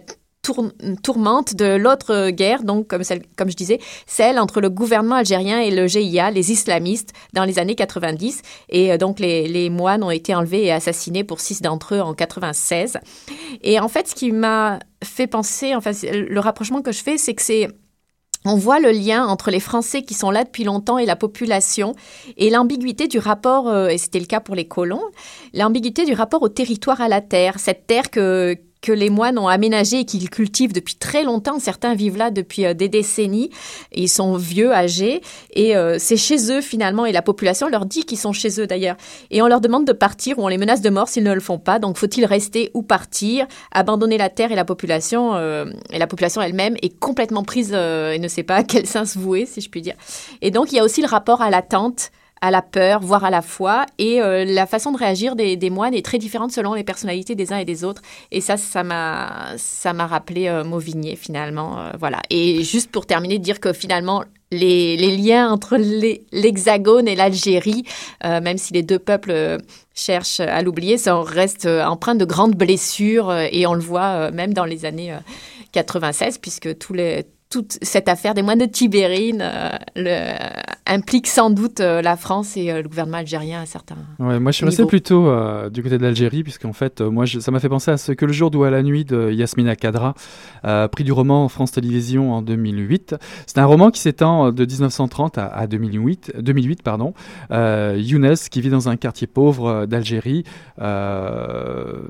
tourmente 1.02 1.54
de 1.54 1.76
l'autre 1.76 2.30
guerre, 2.30 2.62
donc 2.62 2.88
comme, 2.88 3.02
je 3.02 3.56
disais, 3.56 3.78
celle 4.06 4.38
entre 4.38 4.60
le 4.60 4.70
gouvernement 4.70 5.16
algérien 5.16 5.60
et 5.60 5.70
le 5.70 5.86
GIA, 5.86 6.30
les 6.30 6.52
islamistes, 6.52 7.12
dans 7.32 7.44
les 7.44 7.58
années 7.58 7.74
90. 7.74 8.42
Et 8.68 8.92
euh, 8.92 8.98
donc 8.98 9.20
les, 9.20 9.48
les 9.48 9.70
moines 9.70 10.02
ont 10.02 10.10
été 10.10 10.34
enlevés 10.34 10.64
et 10.64 10.72
assassinés 10.72 11.24
pour 11.24 11.40
six 11.40 11.62
d'entre 11.62 11.94
eux 11.94 12.00
en 12.00 12.14
96. 12.14 12.98
Et 13.62 13.80
en 13.80 13.88
fait, 13.88 14.08
ce 14.08 14.14
qui 14.14 14.32
m'a 14.32 14.78
fait 15.02 15.26
penser, 15.26 15.74
enfin, 15.74 15.92
le 16.12 16.40
rapprochement 16.40 16.82
que 16.82 16.92
je 16.92 17.02
fais, 17.02 17.18
c'est 17.18 17.34
que 17.34 17.42
c'est 17.42 17.68
on 18.46 18.56
voit 18.56 18.78
le 18.78 18.92
lien 18.92 19.26
entre 19.26 19.50
les 19.50 19.60
Français 19.60 20.02
qui 20.02 20.14
sont 20.14 20.30
là 20.30 20.44
depuis 20.44 20.64
longtemps 20.64 20.98
et 20.98 21.06
la 21.06 21.16
population 21.16 21.94
et 22.36 22.48
l'ambiguïté 22.48 23.08
du 23.08 23.18
rapport, 23.18 23.68
euh, 23.68 23.88
et 23.88 23.98
c'était 23.98 24.20
le 24.20 24.26
cas 24.26 24.40
pour 24.40 24.54
les 24.54 24.68
colons, 24.68 25.02
l'ambiguïté 25.52 26.04
du 26.04 26.12
rapport 26.12 26.42
au 26.42 26.48
territoire 26.48 27.00
à 27.00 27.08
la 27.08 27.20
terre, 27.20 27.58
cette 27.58 27.86
terre 27.86 28.10
que, 28.10 28.56
que 28.82 28.92
les 28.92 29.10
moines 29.10 29.38
ont 29.38 29.48
aménagé 29.48 30.00
et 30.00 30.04
qu'ils 30.04 30.30
cultivent 30.30 30.72
depuis 30.72 30.94
très 30.94 31.24
longtemps. 31.24 31.58
Certains 31.58 31.94
vivent 31.94 32.16
là 32.16 32.30
depuis 32.30 32.66
euh, 32.66 32.74
des 32.74 32.88
décennies. 32.88 33.50
Ils 33.92 34.08
sont 34.08 34.36
vieux, 34.36 34.72
âgés. 34.72 35.22
Et 35.54 35.76
euh, 35.76 35.96
c'est 35.98 36.16
chez 36.16 36.52
eux, 36.52 36.60
finalement. 36.60 37.06
Et 37.06 37.12
la 37.12 37.22
population 37.22 37.68
leur 37.68 37.86
dit 37.86 38.04
qu'ils 38.04 38.18
sont 38.18 38.32
chez 38.32 38.60
eux, 38.60 38.66
d'ailleurs. 38.66 38.96
Et 39.30 39.42
on 39.42 39.46
leur 39.46 39.60
demande 39.60 39.86
de 39.86 39.92
partir 39.92 40.38
ou 40.38 40.44
on 40.44 40.48
les 40.48 40.58
menace 40.58 40.82
de 40.82 40.90
mort 40.90 41.08
s'ils 41.08 41.24
ne 41.24 41.32
le 41.32 41.40
font 41.40 41.58
pas. 41.58 41.78
Donc, 41.78 41.96
faut-il 41.96 42.24
rester 42.24 42.70
ou 42.74 42.82
partir, 42.82 43.46
abandonner 43.72 44.18
la 44.18 44.28
terre 44.28 44.52
et 44.52 44.56
la 44.56 44.64
population 44.64 45.34
euh, 45.34 45.66
Et 45.90 45.98
la 45.98 46.06
population 46.06 46.40
elle-même 46.40 46.76
est 46.82 46.96
complètement 46.98 47.42
prise 47.42 47.72
et 47.72 48.18
ne 48.18 48.28
sait 48.28 48.42
pas 48.42 48.56
à 48.56 48.62
quel 48.62 48.86
sens 48.86 49.16
vouer, 49.16 49.46
si 49.46 49.60
je 49.60 49.70
puis 49.70 49.82
dire. 49.82 49.94
Et 50.42 50.50
donc, 50.50 50.72
il 50.72 50.76
y 50.76 50.78
a 50.78 50.84
aussi 50.84 51.00
le 51.00 51.08
rapport 51.08 51.42
à 51.42 51.50
l'attente 51.50 52.10
à 52.40 52.50
la 52.50 52.62
peur, 52.62 53.00
voire 53.00 53.24
à 53.24 53.30
la 53.30 53.42
foi. 53.42 53.86
Et 53.98 54.20
euh, 54.20 54.44
la 54.44 54.66
façon 54.66 54.92
de 54.92 54.98
réagir 54.98 55.36
des, 55.36 55.70
moines 55.70 55.94
est 55.94 56.04
très 56.04 56.18
différente 56.18 56.52
selon 56.52 56.74
les 56.74 56.84
personnalités 56.84 57.34
des 57.34 57.52
uns 57.52 57.58
et 57.58 57.64
des 57.64 57.84
autres. 57.84 58.02
Et 58.30 58.40
ça, 58.40 58.56
ça 58.56 58.82
m'a, 58.82 59.56
rappelé 60.06 60.48
euh, 60.48 60.64
Mauvigné 60.64 61.16
finalement. 61.16 61.78
Euh, 61.78 61.90
voilà. 61.98 62.20
Et 62.30 62.62
juste 62.62 62.90
pour 62.90 63.06
terminer, 63.06 63.38
dire 63.38 63.60
que 63.60 63.72
finalement, 63.72 64.24
les, 64.52 64.96
liens 65.16 65.50
entre 65.50 65.76
l'Hexagone 65.76 67.08
et 67.08 67.16
l'Algérie, 67.16 67.84
même 68.22 68.58
si 68.58 68.72
les 68.72 68.84
deux 68.84 69.00
peuples 69.00 69.58
cherchent 69.92 70.38
à 70.38 70.62
l'oublier, 70.62 70.98
ça 70.98 71.20
reste 71.20 71.66
empreint 71.66 72.14
de 72.14 72.24
grandes 72.24 72.54
blessures. 72.54 73.32
et 73.32 73.66
on 73.66 73.74
le 73.74 73.80
voit 73.80 74.30
même 74.30 74.54
dans 74.54 74.64
les 74.64 74.84
années 74.84 75.12
96, 75.72 76.38
puisque 76.38 76.78
tous 76.78 76.92
les 76.92 77.26
toute 77.56 77.78
cette 77.80 78.10
affaire 78.10 78.34
des 78.34 78.42
moines 78.42 78.58
de 78.58 78.66
Tibérine 78.66 79.40
euh, 79.40 79.70
le, 79.96 80.36
implique 80.84 81.26
sans 81.26 81.48
doute 81.48 81.80
euh, 81.80 82.02
la 82.02 82.16
France 82.16 82.54
et 82.58 82.70
euh, 82.70 82.82
le 82.82 82.88
gouvernement 82.88 83.16
algérien 83.16 83.62
à 83.62 83.66
certains. 83.66 83.96
Ouais, 84.18 84.38
moi, 84.38 84.52
je 84.52 84.56
suis 84.56 84.66
resté 84.66 84.84
plutôt 84.84 85.34
du 85.70 85.82
côté 85.82 85.96
de 85.96 86.02
l'Algérie, 86.02 86.42
puisqu'en 86.42 86.74
fait, 86.74 87.00
moi, 87.00 87.24
ça 87.26 87.50
m'a 87.50 87.58
fait 87.58 87.70
penser 87.70 87.90
à 87.90 87.96
ce 87.96 88.12
que 88.12 88.26
le 88.26 88.34
jour 88.34 88.50
doit 88.50 88.66
à 88.66 88.70
la 88.70 88.82
nuit 88.82 89.06
de 89.06 89.30
Yasmina 89.30 89.74
Kadra, 89.74 90.12
prix 90.62 91.04
du 91.04 91.12
roman 91.12 91.48
France 91.48 91.72
Télévisions 91.72 92.34
en 92.34 92.42
2008. 92.42 93.14
C'est 93.46 93.56
un 93.56 93.64
roman 93.64 93.90
qui 93.90 94.00
s'étend 94.00 94.52
de 94.52 94.64
1930 94.66 95.38
à, 95.38 95.66
2008, 95.66 96.34
2008 96.38 96.82
pardon. 96.82 97.14
Younes, 97.50 98.36
qui 98.50 98.60
vit 98.60 98.68
dans 98.70 98.90
un 98.90 98.96
quartier 98.96 99.26
pauvre 99.26 99.86
d'Algérie, 99.86 100.44
ben, 100.78 102.02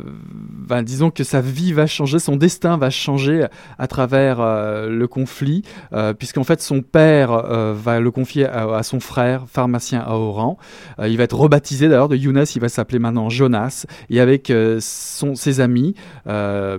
disons 0.82 1.10
que 1.10 1.22
sa 1.22 1.40
vie 1.40 1.72
va 1.72 1.86
changer, 1.86 2.18
son 2.18 2.34
destin 2.36 2.76
va 2.76 2.90
changer 2.90 3.46
à 3.78 3.86
travers 3.86 4.38
le 4.88 5.06
conflit 5.06 5.35
euh, 5.92 6.14
puisqu'en 6.14 6.44
fait 6.44 6.60
son 6.60 6.82
père 6.82 7.32
euh, 7.32 7.74
va 7.76 8.00
le 8.00 8.10
confier 8.10 8.46
à, 8.46 8.82
son 8.82 9.00
frère, 9.00 9.44
pharmacien 9.46 10.00
à 10.00 10.14
Oran. 10.14 10.58
Euh, 10.98 11.08
il 11.08 11.16
va 11.16 11.24
être 11.24 11.36
rebaptisé 11.36 11.88
d'ailleurs 11.88 12.08
de 12.08 12.16
Younes, 12.16 12.44
il 12.54 12.60
va 12.60 12.68
s'appeler 12.68 12.98
maintenant 12.98 13.28
Jonas. 13.28 13.86
Et 14.10 14.20
avec 14.20 14.52
son, 14.80 15.34
ses 15.34 15.60
amis, 15.60 15.94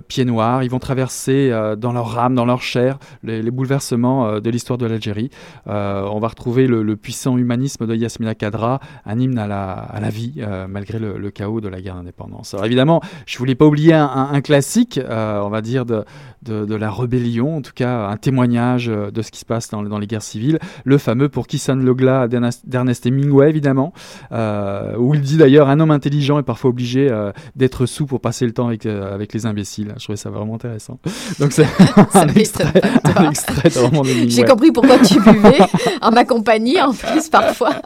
pieds 0.08 0.24
noirs, 0.24 0.62
ils 0.62 0.70
vont 0.70 0.78
traverser 0.78 1.50
dans 1.78 1.92
leur 1.92 2.18
âme, 2.18 2.34
dans 2.34 2.44
leur 2.44 2.62
chair, 2.62 2.98
les, 3.22 3.50
bouleversements 3.50 4.40
de 4.40 4.50
l'histoire 4.50 4.78
de 4.78 4.86
l'Algérie. 4.86 5.30
on 5.66 6.18
va 6.20 6.28
retrouver 6.28 6.66
le, 6.66 6.96
puissant 6.96 7.36
humanisme 7.36 7.86
de 7.86 7.94
Yasmina 7.94 8.34
Kadra, 8.34 8.80
un 9.06 9.18
hymne 9.18 9.38
à 9.38 9.46
la, 9.46 9.70
à 9.72 10.00
la 10.00 10.10
vie, 10.10 10.42
malgré 10.68 10.98
le, 10.98 11.30
chaos 11.30 11.60
de 11.60 11.68
la 11.68 11.80
guerre 11.80 11.96
d'indépendance. 11.96 12.54
Alors 12.54 12.66
évidemment, 12.66 13.00
je 13.26 13.38
voulais 13.38 13.54
pas 13.54 13.66
oublier 13.66 13.94
un, 13.94 14.40
classique, 14.40 15.00
on 15.08 15.48
va 15.48 15.60
dire, 15.60 15.84
de, 15.84 16.04
de, 16.42 16.64
de, 16.64 16.74
la 16.74 16.90
rébellion, 16.90 17.56
en 17.56 17.62
tout 17.62 17.72
cas 17.74 18.06
un 18.08 18.16
témoignage 18.16 18.88
euh, 18.88 19.10
de 19.10 19.22
ce 19.22 19.30
qui 19.30 19.40
se 19.40 19.44
passe 19.44 19.70
dans, 19.70 19.82
dans 19.82 19.98
les 19.98 20.06
guerres 20.06 20.22
civiles. 20.22 20.58
Le 20.84 20.98
fameux 20.98 21.28
pour 21.28 21.46
Qui 21.46 21.58
sonne 21.58 21.84
le 21.84 21.94
glas 21.94 22.28
d'Ernest 22.28 23.06
Hemingway, 23.06 23.48
évidemment, 23.48 23.92
euh, 24.32 24.96
où 24.96 25.14
il 25.14 25.20
dit 25.20 25.36
d'ailleurs 25.36 25.68
un 25.68 25.80
homme 25.80 25.90
intelligent 25.90 26.38
est 26.38 26.42
parfois 26.44 26.70
obligé 26.70 27.08
euh, 27.10 27.32
d'être 27.56 27.86
sous 27.86 28.06
pour 28.06 28.20
passer 28.20 28.46
le 28.46 28.52
temps 28.52 28.68
avec, 28.68 28.86
avec 28.86 29.32
les 29.32 29.46
imbéciles. 29.46 29.94
Je 29.98 30.04
trouvais 30.04 30.16
ça 30.16 30.30
vraiment 30.30 30.54
intéressant. 30.54 30.98
Donc 31.40 31.52
c'est 31.52 31.66
un, 32.14 32.28
extrait, 32.28 32.82
un 33.16 33.30
extrait 33.30 33.70
de 33.70 33.78
roman 33.78 34.02
J'ai 34.04 34.44
compris 34.44 34.70
pourquoi 34.70 34.98
tu 34.98 35.20
buvais 35.20 35.58
en 36.02 36.10
ma 36.10 36.24
compagnie, 36.24 36.80
en 36.80 36.92
plus, 36.92 37.28
parfois. 37.28 37.76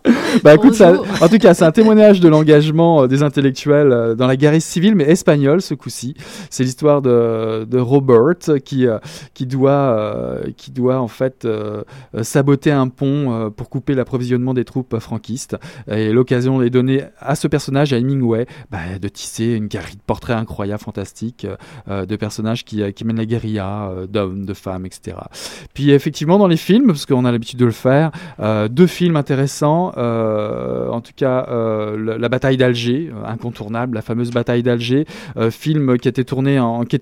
Bah 0.42 0.54
écoute, 0.54 0.74
ça, 0.74 0.94
en 1.20 1.28
tout 1.28 1.38
cas, 1.38 1.54
c'est 1.54 1.64
un 1.64 1.72
témoignage 1.72 2.20
de 2.20 2.28
l'engagement 2.28 3.06
des 3.06 3.22
intellectuels 3.22 4.14
dans 4.16 4.26
la 4.26 4.36
guerre 4.36 4.60
civile, 4.60 4.94
mais 4.94 5.04
espagnole 5.04 5.62
ce 5.62 5.74
coup-ci. 5.74 6.14
C'est 6.50 6.64
l'histoire 6.64 7.02
de, 7.02 7.64
de 7.64 7.78
Robert 7.78 8.41
qui, 8.64 8.86
qui 9.34 9.46
doit 9.46 9.72
euh, 9.72 10.50
qui 10.56 10.70
doit 10.70 11.00
en 11.00 11.08
fait 11.08 11.44
euh, 11.44 11.82
euh, 12.14 12.22
saboter 12.22 12.70
un 12.70 12.88
pont 12.88 13.50
pour 13.56 13.68
couper 13.68 13.94
l'approvisionnement 13.94 14.54
des 14.54 14.64
troupes 14.64 14.98
franquistes. 14.98 15.56
Et 15.90 16.12
l'occasion 16.12 16.62
est 16.62 16.70
donnée 16.70 17.04
à 17.18 17.34
ce 17.34 17.48
personnage, 17.48 17.92
à 17.92 17.98
Hemingway, 17.98 18.46
bah, 18.70 18.98
de 19.00 19.08
tisser 19.08 19.54
une 19.54 19.66
galerie 19.66 19.96
de 19.96 20.02
portraits 20.06 20.36
incroyables, 20.36 20.82
fantastiques, 20.82 21.46
de 21.88 22.16
personnages 22.16 22.64
qui, 22.64 22.92
qui 22.92 23.04
mènent 23.04 23.16
la 23.16 23.26
guérilla, 23.26 23.92
d'hommes, 24.08 24.44
de 24.44 24.54
femmes, 24.54 24.86
etc. 24.86 25.16
Puis 25.74 25.90
effectivement, 25.90 26.38
dans 26.38 26.46
les 26.46 26.56
films, 26.56 26.88
parce 26.88 27.06
qu'on 27.06 27.24
a 27.24 27.32
l'habitude 27.32 27.58
de 27.58 27.64
le 27.64 27.72
faire, 27.72 28.10
deux 28.70 28.86
films 28.86 29.16
intéressants, 29.16 29.88
en 29.88 31.00
tout 31.00 31.12
cas 31.16 31.46
la, 31.96 32.28
bataille 32.28 32.56
d'Alger, 32.56 33.12
incontournable, 33.24 33.94
la 33.94 34.02
fameuse 34.02 34.30
bataille 34.30 34.62
d'Alger, 34.62 35.06
film 35.50 35.98
qui 35.98 36.08
a 36.08 36.10
été 36.10 36.24
tourné 36.24 36.58
en, 36.58 36.84
qui 36.84 36.96
a 36.96 36.98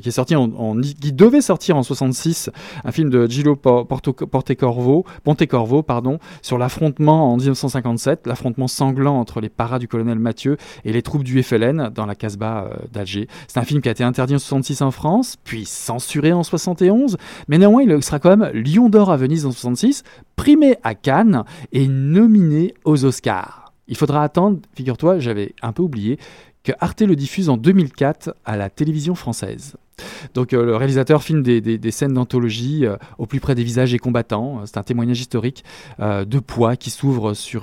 qui 0.00 0.09
sorti 0.10 0.36
en, 0.36 0.80
qui 0.80 1.12
devait 1.12 1.40
sortir 1.40 1.76
en 1.76 1.82
60 1.82 2.10
un 2.84 2.92
film 2.92 3.10
de 3.10 3.26
Gillo 3.26 3.56
Pontecorvo, 3.56 5.04
Pontecorvo 5.24 5.82
pardon, 5.82 6.18
sur 6.42 6.58
l'affrontement 6.58 7.32
en 7.32 7.36
1957, 7.36 8.26
l'affrontement 8.26 8.68
sanglant 8.68 9.18
entre 9.18 9.40
les 9.40 9.48
paras 9.48 9.78
du 9.78 9.88
colonel 9.88 10.18
Mathieu 10.18 10.56
et 10.84 10.92
les 10.92 11.02
troupes 11.02 11.24
du 11.24 11.42
FLN 11.42 11.90
dans 11.94 12.06
la 12.06 12.14
Casbah 12.14 12.64
euh, 12.64 12.76
d'Alger. 12.92 13.28
C'est 13.48 13.58
un 13.58 13.64
film 13.64 13.80
qui 13.80 13.88
a 13.88 13.92
été 13.92 14.04
interdit 14.04 14.34
en 14.34 14.38
66 14.38 14.82
en 14.82 14.90
France, 14.90 15.36
puis 15.42 15.64
censuré 15.64 16.32
en 16.32 16.42
71, 16.42 17.16
mais 17.48 17.58
néanmoins 17.58 17.82
il 17.82 18.02
sera 18.02 18.18
quand 18.18 18.36
même 18.36 18.50
Lion 18.52 18.88
d'or 18.88 19.10
à 19.10 19.16
Venise 19.16 19.46
en 19.46 19.52
66, 19.52 20.02
primé 20.36 20.76
à 20.82 20.94
Cannes 20.94 21.44
et 21.72 21.86
nominé 21.88 22.74
aux 22.84 23.04
Oscars. 23.04 23.72
Il 23.88 23.96
faudra 23.96 24.22
attendre, 24.22 24.58
figure-toi, 24.74 25.18
j'avais 25.18 25.54
un 25.62 25.72
peu 25.72 25.82
oublié, 25.82 26.18
que 26.62 26.72
Arte 26.80 27.02
le 27.02 27.16
diffuse 27.16 27.48
en 27.48 27.56
2004 27.56 28.34
à 28.44 28.56
la 28.56 28.70
télévision 28.70 29.14
française. 29.14 29.76
Donc 30.34 30.52
euh, 30.52 30.64
le 30.64 30.76
réalisateur 30.76 31.22
filme 31.22 31.42
des, 31.42 31.90
scènes 31.90 32.14
d'anthologie 32.14 32.86
euh, 32.86 32.96
au 33.18 33.26
plus 33.26 33.40
près 33.40 33.54
des 33.54 33.64
visages 33.64 33.92
des 33.92 33.98
combattants. 33.98 34.62
C'est 34.66 34.78
un 34.78 34.82
témoignage 34.82 35.20
historique 35.20 35.64
euh, 36.00 36.24
de 36.24 36.38
poids 36.38 36.76
qui 36.76 36.90
s'ouvre 36.90 37.34
sur 37.34 37.62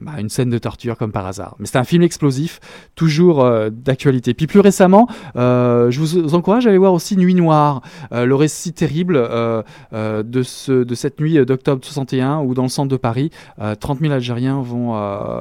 bah, 0.00 0.12
une 0.18 0.28
scène 0.28 0.50
de 0.50 0.58
torture 0.58 0.96
comme 0.96 1.12
par 1.12 1.26
hasard. 1.26 1.56
Mais 1.58 1.66
c'est 1.66 1.78
un 1.78 1.84
film 1.84 2.02
explosif, 2.02 2.60
toujours 2.94 3.44
d'actualité. 3.70 4.34
Puis 4.34 4.46
plus 4.46 4.60
récemment, 4.60 5.08
je 5.34 5.98
vous 5.98 6.34
encourage 6.34 6.66
à 6.66 6.70
aller 6.70 6.78
voir 6.78 6.92
aussi 6.92 7.16
Nuit 7.16 7.34
Noire, 7.34 7.82
le 8.12 8.34
récit 8.34 8.72
terrible 8.72 9.14
de, 9.92 10.42
ce, 10.42 10.84
de 10.84 10.94
cette 10.94 11.20
nuit 11.20 11.44
d'octobre 11.44 11.84
61 11.84 12.38
où 12.40 12.54
dans 12.54 12.62
le 12.62 12.68
centre 12.68 12.88
de 12.88 12.96
Paris, 12.96 13.30
30 13.80 14.00
000 14.00 14.12
Algériens 14.12 14.60
vont, 14.60 14.94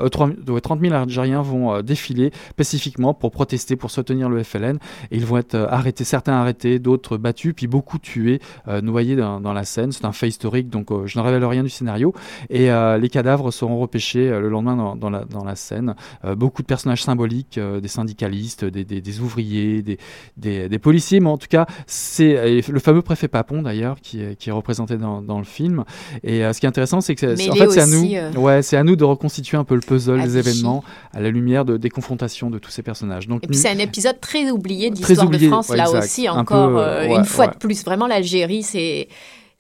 30 0.10 0.36
000 0.82 0.94
Algériens 0.94 1.42
vont 1.42 1.82
défiler 1.82 2.32
pacifiquement 2.56 3.14
pour 3.14 3.32
protester, 3.32 3.76
pour 3.76 3.92
soutenir 3.92 4.30
le 4.30 4.44
FLN 4.44 4.78
et 5.12 5.18
ils 5.18 5.26
vont 5.26 5.38
être 5.38 5.56
arrêtés 5.56 6.04
certains 6.20 6.34
arrêtés, 6.34 6.80
d'autres 6.80 7.16
battus, 7.18 7.54
puis 7.56 7.68
beaucoup 7.68 7.98
tués, 7.98 8.42
euh, 8.68 8.82
noyés 8.82 9.16
dans, 9.16 9.54
la 9.54 9.64
Seine. 9.64 9.94
C'est 9.94 10.04
un 10.04 10.12
fait 10.12 10.28
historique, 10.28 10.70
donc 10.70 10.92
euh, 10.92 11.08
je 11.08 11.18
ne 11.18 11.24
révèle 11.24 11.46
rien 11.46 11.64
du 11.64 11.70
scénario. 11.70 12.14
Et 12.50 12.70
euh, 12.70 12.98
les 12.98 13.08
cadavres 13.08 13.52
seront 13.52 13.80
repêchés 13.80 14.30
le 14.30 14.50
lendemain 14.50 14.96
dans, 14.98 15.10
la, 15.10 15.24
dans 15.24 15.46
la 15.46 15.56
Seine. 15.56 15.96
beaucoup 16.36 16.62
de 16.62 16.68
personnages 16.68 17.04
symboliques, 17.04 17.58
des 17.58 17.88
syndicalistes, 17.88 18.66
des, 18.66 19.20
ouvriers, 19.22 19.82
des, 19.82 20.68
des, 20.68 20.80
policiers, 20.80 21.22
mais 21.22 21.30
en 21.30 21.38
tout 21.38 21.48
cas, 21.50 21.66
c'est 21.88 22.62
le 22.68 22.80
fameux 22.80 23.02
préfet 23.02 23.30
Papon 23.30 23.62
d'ailleurs 23.62 24.02
qui 24.02 24.22
est, 24.22 24.36
qui 24.36 24.50
est 24.50 24.52
représenté 24.52 24.98
dans, 24.98 25.38
le 25.40 25.46
film. 25.46 25.86
Et 26.24 26.42
ce 26.52 26.60
qui 26.60 26.66
est 26.66 26.70
intéressant, 26.70 27.00
c'est 27.00 27.16
que 27.16 27.34
en 27.50 27.56
fait, 27.56 27.72
c'est 27.72 27.80
à 27.80 27.88
nous, 27.88 28.42
ouais, 28.42 28.62
c'est 28.62 28.78
à 28.78 28.84
nous 28.84 28.98
de 28.98 29.06
reconstituer 29.06 29.58
un 29.58 29.64
peu 29.64 29.76
le 29.76 29.82
puzzle 29.82 30.22
des 30.22 30.38
événements 30.38 30.84
à 31.14 31.22
la 31.22 31.30
lumière 31.30 31.64
de, 31.64 31.78
des 31.78 31.90
confrontations 31.90 32.50
de 32.50 32.60
tous 32.60 32.72
ces 32.72 32.84
personnages. 32.84 33.28
Donc, 33.28 33.46
et 33.46 33.48
puis 33.48 33.58
c'est 33.58 33.70
un 33.70 33.80
épisode 33.80 34.20
très 34.20 34.52
oublié 34.52 34.90
de 34.90 34.98
l'histoire 34.98 35.30
de 35.30 35.38
France 35.48 35.70
là 35.70 35.88
aussi 36.10 36.30
encore 36.30 36.78
euh, 36.78 37.04
une 37.04 37.26
fois 37.26 37.48
de 37.48 37.58
plus. 37.58 37.84
Vraiment, 37.86 38.08
l'Algérie, 38.08 38.64
c'est 38.64 39.08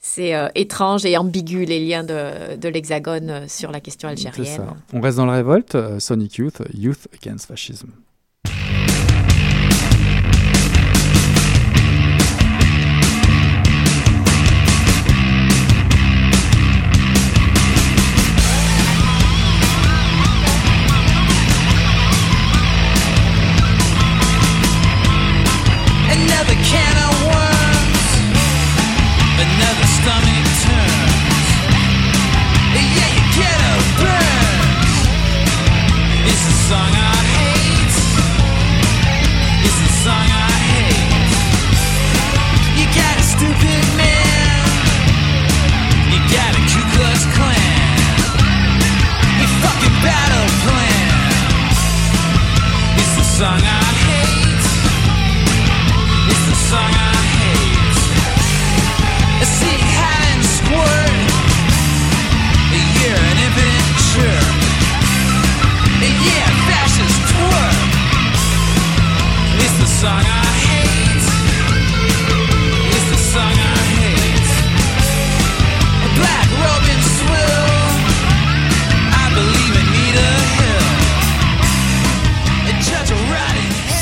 c'est 0.02 0.34
étrange 0.56 1.06
et 1.06 1.18
ambigu 1.18 1.66
les 1.66 1.86
liens 1.86 2.06
de, 2.06 2.56
de 2.56 2.70
l'Hexagone 2.70 3.50
sur 3.50 3.70
la 3.70 3.82
question 3.82 4.08
algérienne. 4.08 4.62
On 4.94 5.02
reste 5.02 5.18
dans 5.18 5.26
la 5.26 5.34
révolte. 5.34 5.78
Sonic 6.00 6.36
Youth, 6.36 6.62
Youth 6.74 7.08
Against 7.14 7.48
Fascism. 7.48 7.88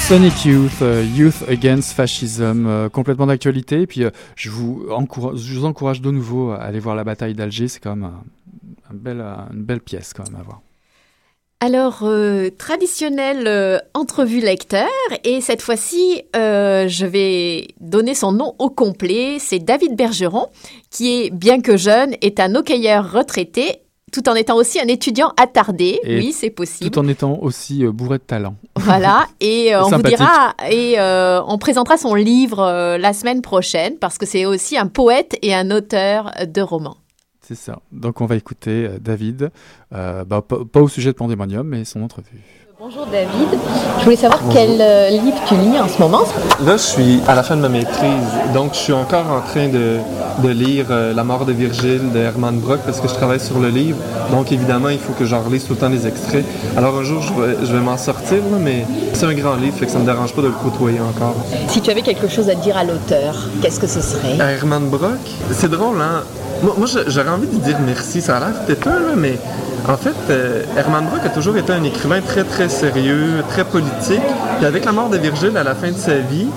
Sonic 0.07 0.45
Youth, 0.45 0.81
euh, 0.83 1.03
Youth 1.17 1.43
Against 1.49 1.91
Fascism, 1.91 2.65
euh, 2.65 2.87
complètement 2.87 3.25
d'actualité. 3.25 3.81
Et 3.81 3.87
puis 3.87 4.05
euh, 4.05 4.09
je, 4.37 4.49
vous 4.49 4.87
encourage, 4.89 5.99
de 6.01 6.11
nouveau 6.11 6.51
à 6.51 6.59
aller 6.61 6.79
voir 6.79 6.95
la 6.95 7.03
bataille 7.03 7.33
d'Alger. 7.33 7.67
C'est 7.67 7.81
quand 7.81 7.97
même 7.97 8.09
une 8.89 9.63
belle 9.65 9.81
pièce 9.81 10.13
quand 10.13 10.23
même 10.31 10.39
à 10.39 10.43
voir. 10.43 10.61
Alors, 11.59 12.09
traditionnelle 12.57 13.81
entrevue 13.93 14.39
lecteur, 14.39 14.87
et 15.25 15.41
cette 15.41 15.61
fois-ci, 15.61 16.21
je 16.33 17.05
vais 17.05 17.67
donner 17.81 18.13
son 18.13 18.31
nom 18.31 18.55
au 18.59 18.69
complet. 18.69 19.39
C'est 19.39 19.59
David 19.59 19.97
Bergeron, 19.97 20.47
qui 20.89 21.23
est, 21.23 21.31
bien 21.31 21.59
que 21.59 21.75
jeune, 21.75 22.15
est 22.21 22.39
un 22.39 22.55
hockeyeur 22.55 23.11
retraité 23.11 23.81
tout 24.11 24.29
en 24.29 24.35
étant 24.35 24.55
aussi 24.55 24.79
un 24.79 24.87
étudiant 24.87 25.33
attardé. 25.37 25.99
oui, 26.05 26.31
c'est 26.31 26.49
possible. 26.49 26.89
Tout 26.89 26.99
en 26.99 27.07
étant 27.07 27.37
aussi 27.41 27.85
euh, 27.85 27.91
bourré 27.91 28.17
de 28.17 28.23
talent. 28.23 28.55
Voilà, 28.75 29.27
et 29.41 29.75
euh, 29.75 29.83
on 29.83 29.89
vous 29.89 30.01
dira, 30.01 30.55
et 30.69 30.95
euh, 30.97 31.41
on 31.45 31.57
présentera 31.57 31.97
son 31.97 32.15
livre 32.15 32.97
la 32.97 33.13
semaine 33.13 33.41
prochaine, 33.41 33.97
parce 33.97 34.17
que 34.17 34.25
c'est 34.25 34.45
aussi 34.45 34.77
un 34.77 34.87
poète 34.87 35.37
et 35.41 35.53
un 35.53 35.71
auteur 35.71 36.31
de 36.45 36.61
romans. 36.61 36.97
C'est 37.41 37.55
ça. 37.55 37.79
Donc 37.91 38.21
on 38.21 38.25
va 38.25 38.35
écouter 38.35 38.89
David, 38.99 39.51
bah, 39.91 40.25
pas, 40.25 40.81
au 40.81 40.87
sujet 40.87 41.11
de 41.11 41.17
Pandémonium, 41.17 41.67
mais 41.67 41.85
son 41.85 42.01
entrevue. 42.01 42.41
Bonjour 42.79 43.07
David, 43.07 43.59
je 43.97 44.03
voulais 44.03 44.15
savoir 44.15 44.39
quel 44.53 44.79
euh, 44.79 45.09
livre 45.09 45.37
tu 45.47 45.55
lis 45.55 45.79
en 45.79 45.87
ce 45.87 45.97
moment. 45.97 46.21
Là, 46.63 46.73
je 46.73 46.83
suis 46.83 47.21
à 47.27 47.33
la 47.33 47.41
fin 47.41 47.55
de 47.55 47.61
ma 47.61 47.69
maîtrise, 47.69 48.29
donc 48.53 48.73
je 48.73 48.77
suis 48.77 48.93
encore 48.93 49.25
en 49.31 49.41
train 49.41 49.67
de, 49.67 50.47
lire 50.47 50.85
euh, 50.91 51.11
La 51.11 51.23
mort 51.23 51.45
de 51.47 51.53
Virgile 51.53 52.11
de 52.13 52.19
Hermann 52.19 52.59
Brock 52.59 52.81
parce 52.85 53.01
que 53.01 53.07
je 53.07 53.15
travaille 53.15 53.39
sur 53.39 53.57
le 53.57 53.69
livre. 53.69 53.97
Donc 54.29 54.51
évidemment, 54.51 54.89
il 54.89 54.99
faut 54.99 55.13
que 55.13 55.25
j'en 55.25 55.41
relise 55.41 55.65
tout 55.65 55.73
le 55.73 55.79
temps 55.79 55.89
les 55.89 56.05
extraits. 56.05 56.45
Alors 56.77 56.95
un 56.95 57.03
jour, 57.03 57.23
je 57.23 57.73
vais, 57.73 57.79
m'en 57.79 57.97
sortir, 57.97 58.43
mais 58.61 58.85
c'est 59.13 59.25
un 59.25 59.33
grand 59.33 59.55
livre, 59.55 59.75
fait 59.75 59.87
que 59.87 59.91
ça 59.91 59.97
ne 59.97 60.03
me 60.03 60.11
dérange 60.11 60.33
pas 60.33 60.43
de 60.43 60.47
le 60.47 60.53
côtoyer 60.53 60.99
encore. 60.99 61.35
Si 61.69 61.81
tu 61.81 61.89
avais 61.89 62.03
quelque 62.03 62.27
chose 62.27 62.47
à 62.47 62.53
dire 62.53 62.77
à 62.77 62.83
l'auteur, 62.83 63.47
qu'est-ce 63.59 63.79
que 63.79 63.87
ce 63.87 64.01
serait? 64.01 64.37
Hermann 64.37 64.87
Brock, 64.87 65.17
c'est 65.51 65.71
drôle, 65.71 65.99
hein 65.99 66.21
Moi, 66.61 66.75
moi 66.77 66.87
j'aurais 67.07 67.29
envie 67.29 67.47
de 67.47 67.57
dire 67.57 67.79
merci, 67.83 68.21
ça 68.21 68.37
a 68.37 68.39
l'air 68.41 68.65
têteux, 68.67 69.15
mais 69.15 69.39
en 69.89 69.95
fait, 69.95 70.15
euh, 70.29 70.63
Herman 70.75 71.05
Brock 71.05 71.21
a 71.25 71.29
toujours 71.29 71.55
été 71.55 71.71
un 71.71 71.83
écrivain 71.83 72.19
très, 72.19 72.43
très 72.43 72.67
sérieux, 72.67 73.41
très 73.49 73.63
politique. 73.63 74.21
Et 74.61 74.65
avec 74.65 74.83
la 74.83 74.91
mort 74.91 75.09
de 75.09 75.17
Virgile 75.17 75.55
à 75.55 75.63
la 75.63 75.75
fin 75.75 75.91
de 75.91 75.97
sa 75.97 76.15
vie, 76.15 76.47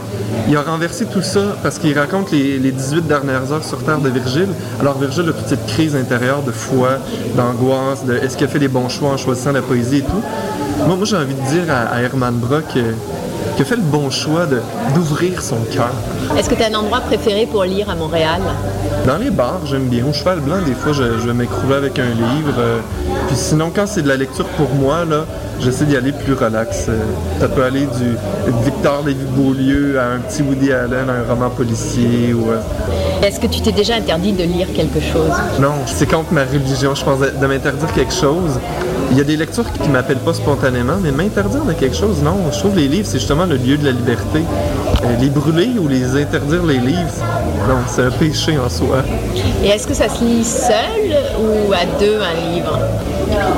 il 0.49 0.57
a 0.57 0.63
renversé 0.63 1.07
tout 1.07 1.23
ça 1.23 1.57
parce 1.63 1.79
qu'il 1.79 1.97
raconte 1.97 2.33
les, 2.33 2.59
18 2.59 3.07
dernières 3.07 3.53
heures 3.53 3.65
sur 3.65 3.85
Terre 3.85 4.01
de 4.01 4.09
Virgile. 4.09 4.49
Alors 4.81 4.99
Virgile 4.99 5.29
a 5.29 5.33
toute 5.33 5.47
cette 5.47 5.67
crise 5.67 5.95
intérieure 5.95 6.43
de 6.43 6.51
foi, 6.51 6.99
d'angoisse, 7.37 8.05
de 8.05 8.15
est-ce 8.15 8.37
qu'il 8.37 8.47
a 8.47 8.51
fait 8.51 8.59
les 8.59 8.69
bons 8.69 8.89
choix 8.89 9.11
en 9.11 9.17
choisissant 9.17 9.53
la 9.53 9.63
poésie 9.63 9.99
et 9.99 10.03
tout. 10.03 10.23
Moi, 10.87 10.97
moi 10.97 11.05
j'ai 11.05 11.17
envie 11.17 11.35
de 11.35 11.49
dire 11.51 11.73
à, 11.73 12.01
Herman 12.03 12.35
Brock 12.35 12.65
euh, 12.77 12.93
qu'il 13.55 13.63
a 13.63 13.65
fait 13.65 13.77
le 13.77 13.83
bon 13.83 14.11
choix 14.11 14.47
d'ouvrir 14.95 15.43
son 15.43 15.59
cœur. 15.73 15.93
Est-ce 16.37 16.49
que 16.49 16.55
tu 16.55 16.63
as 16.63 16.67
un 16.67 16.75
endroit 16.75 17.01
préféré 17.01 17.47
pour 17.47 17.65
lire 17.65 17.91
à 17.91 17.95
Montréal? 17.95 18.41
Dans 19.07 19.17
les 19.17 19.31
bars, 19.31 19.61
j'aime 19.67 19.89
bien. 19.89 20.05
Au 20.07 20.13
cheval 20.13 20.41
blanc, 20.41 20.63
des 20.65 20.75
fois, 20.75 20.93
je, 20.93 21.03
vais 21.03 21.33
m'écrouler 21.33 21.75
avec 21.75 21.99
un 21.99 22.09
livre. 22.09 22.55
Euh, 22.59 22.81
puis 23.29 23.37
sinon, 23.37 23.71
quand 23.75 23.87
c'est 23.87 24.03
de 24.03 24.09
la 24.09 24.17
lecture 24.17 24.47
pour 24.57 24.69
moi, 24.75 25.05
là, 25.05 25.25
j'essaie 25.61 25.85
d'y 25.85 25.97
aller 25.97 26.13
plus 26.13 26.35
relax. 26.35 26.87
Euh, 26.89 26.99
ça 27.41 27.49
peut 27.49 27.63
aller 27.63 27.87
du 27.87 28.17
Victor 28.65 29.03
Lévy-Beaulieu 29.07 29.99
à 29.99 30.15
un 30.15 30.19
petit 30.19 30.43
Woody 30.43 30.73
Allen, 30.73 31.09
à 31.09 31.13
un 31.13 31.35
roman 31.35 31.51
policier. 31.51 32.33
Ou, 32.35 32.51
euh, 32.51 32.61
Est-ce 33.23 33.41
que 33.41 33.47
tu 33.47 33.61
t'es 33.61 33.73
déjà 33.73 33.95
interdit 33.95 34.33
de 34.33 34.45
lire 34.45 34.69
quelque 34.75 35.01
chose? 35.01 35.33
Non, 35.61 35.73
c'est 35.87 36.11
contre 36.11 36.33
ma 36.33 36.45
religion, 36.45 36.95
je 36.95 37.05
pense, 37.05 37.21
de 37.21 37.47
m'interdire 37.47 37.93
quelque 37.93 38.15
chose. 38.15 38.59
Il 39.11 39.19
y 39.19 39.21
a 39.21 39.25
des 39.25 39.37
lectures 39.37 39.71
qui 39.73 39.89
ne 39.89 39.93
m'appellent 39.93 40.19
pas 40.19 40.35
spontanément, 40.35 40.97
mais 41.03 41.11
m'interdire 41.11 41.65
de 41.65 41.73
quelque 41.73 41.97
chose, 41.97 42.23
non. 42.23 42.37
Je 42.53 42.59
trouve 42.59 42.73
que 42.73 42.79
les 42.79 42.89
livres, 42.89 43.09
c'est 43.11 43.19
justement 43.19 43.45
le 43.45 43.57
lieu 43.57 43.77
de 43.77 43.85
la 43.85 43.91
liberté. 43.93 44.43
les 45.21 45.31
brûler 45.31 45.71
ou 45.81 45.89
les 45.89 46.21
interdire 46.21 46.65
les 46.65 46.79
livres, 46.79 47.15
non, 47.69 47.79
c'est 47.89 48.03
un 48.03 48.11
péché 48.11 48.57
en 48.59 48.69
soi. 48.69 49.03
Et 49.65 49.69
est-ce 49.69 49.87
que 49.87 49.95
ça 49.95 50.09
se 50.09 50.23
lit 50.25 50.45
seul 50.45 51.17
ou 51.41 51.73
à 51.73 51.85
deux 51.99 52.19
un 52.21 52.53
livre? 52.53 52.79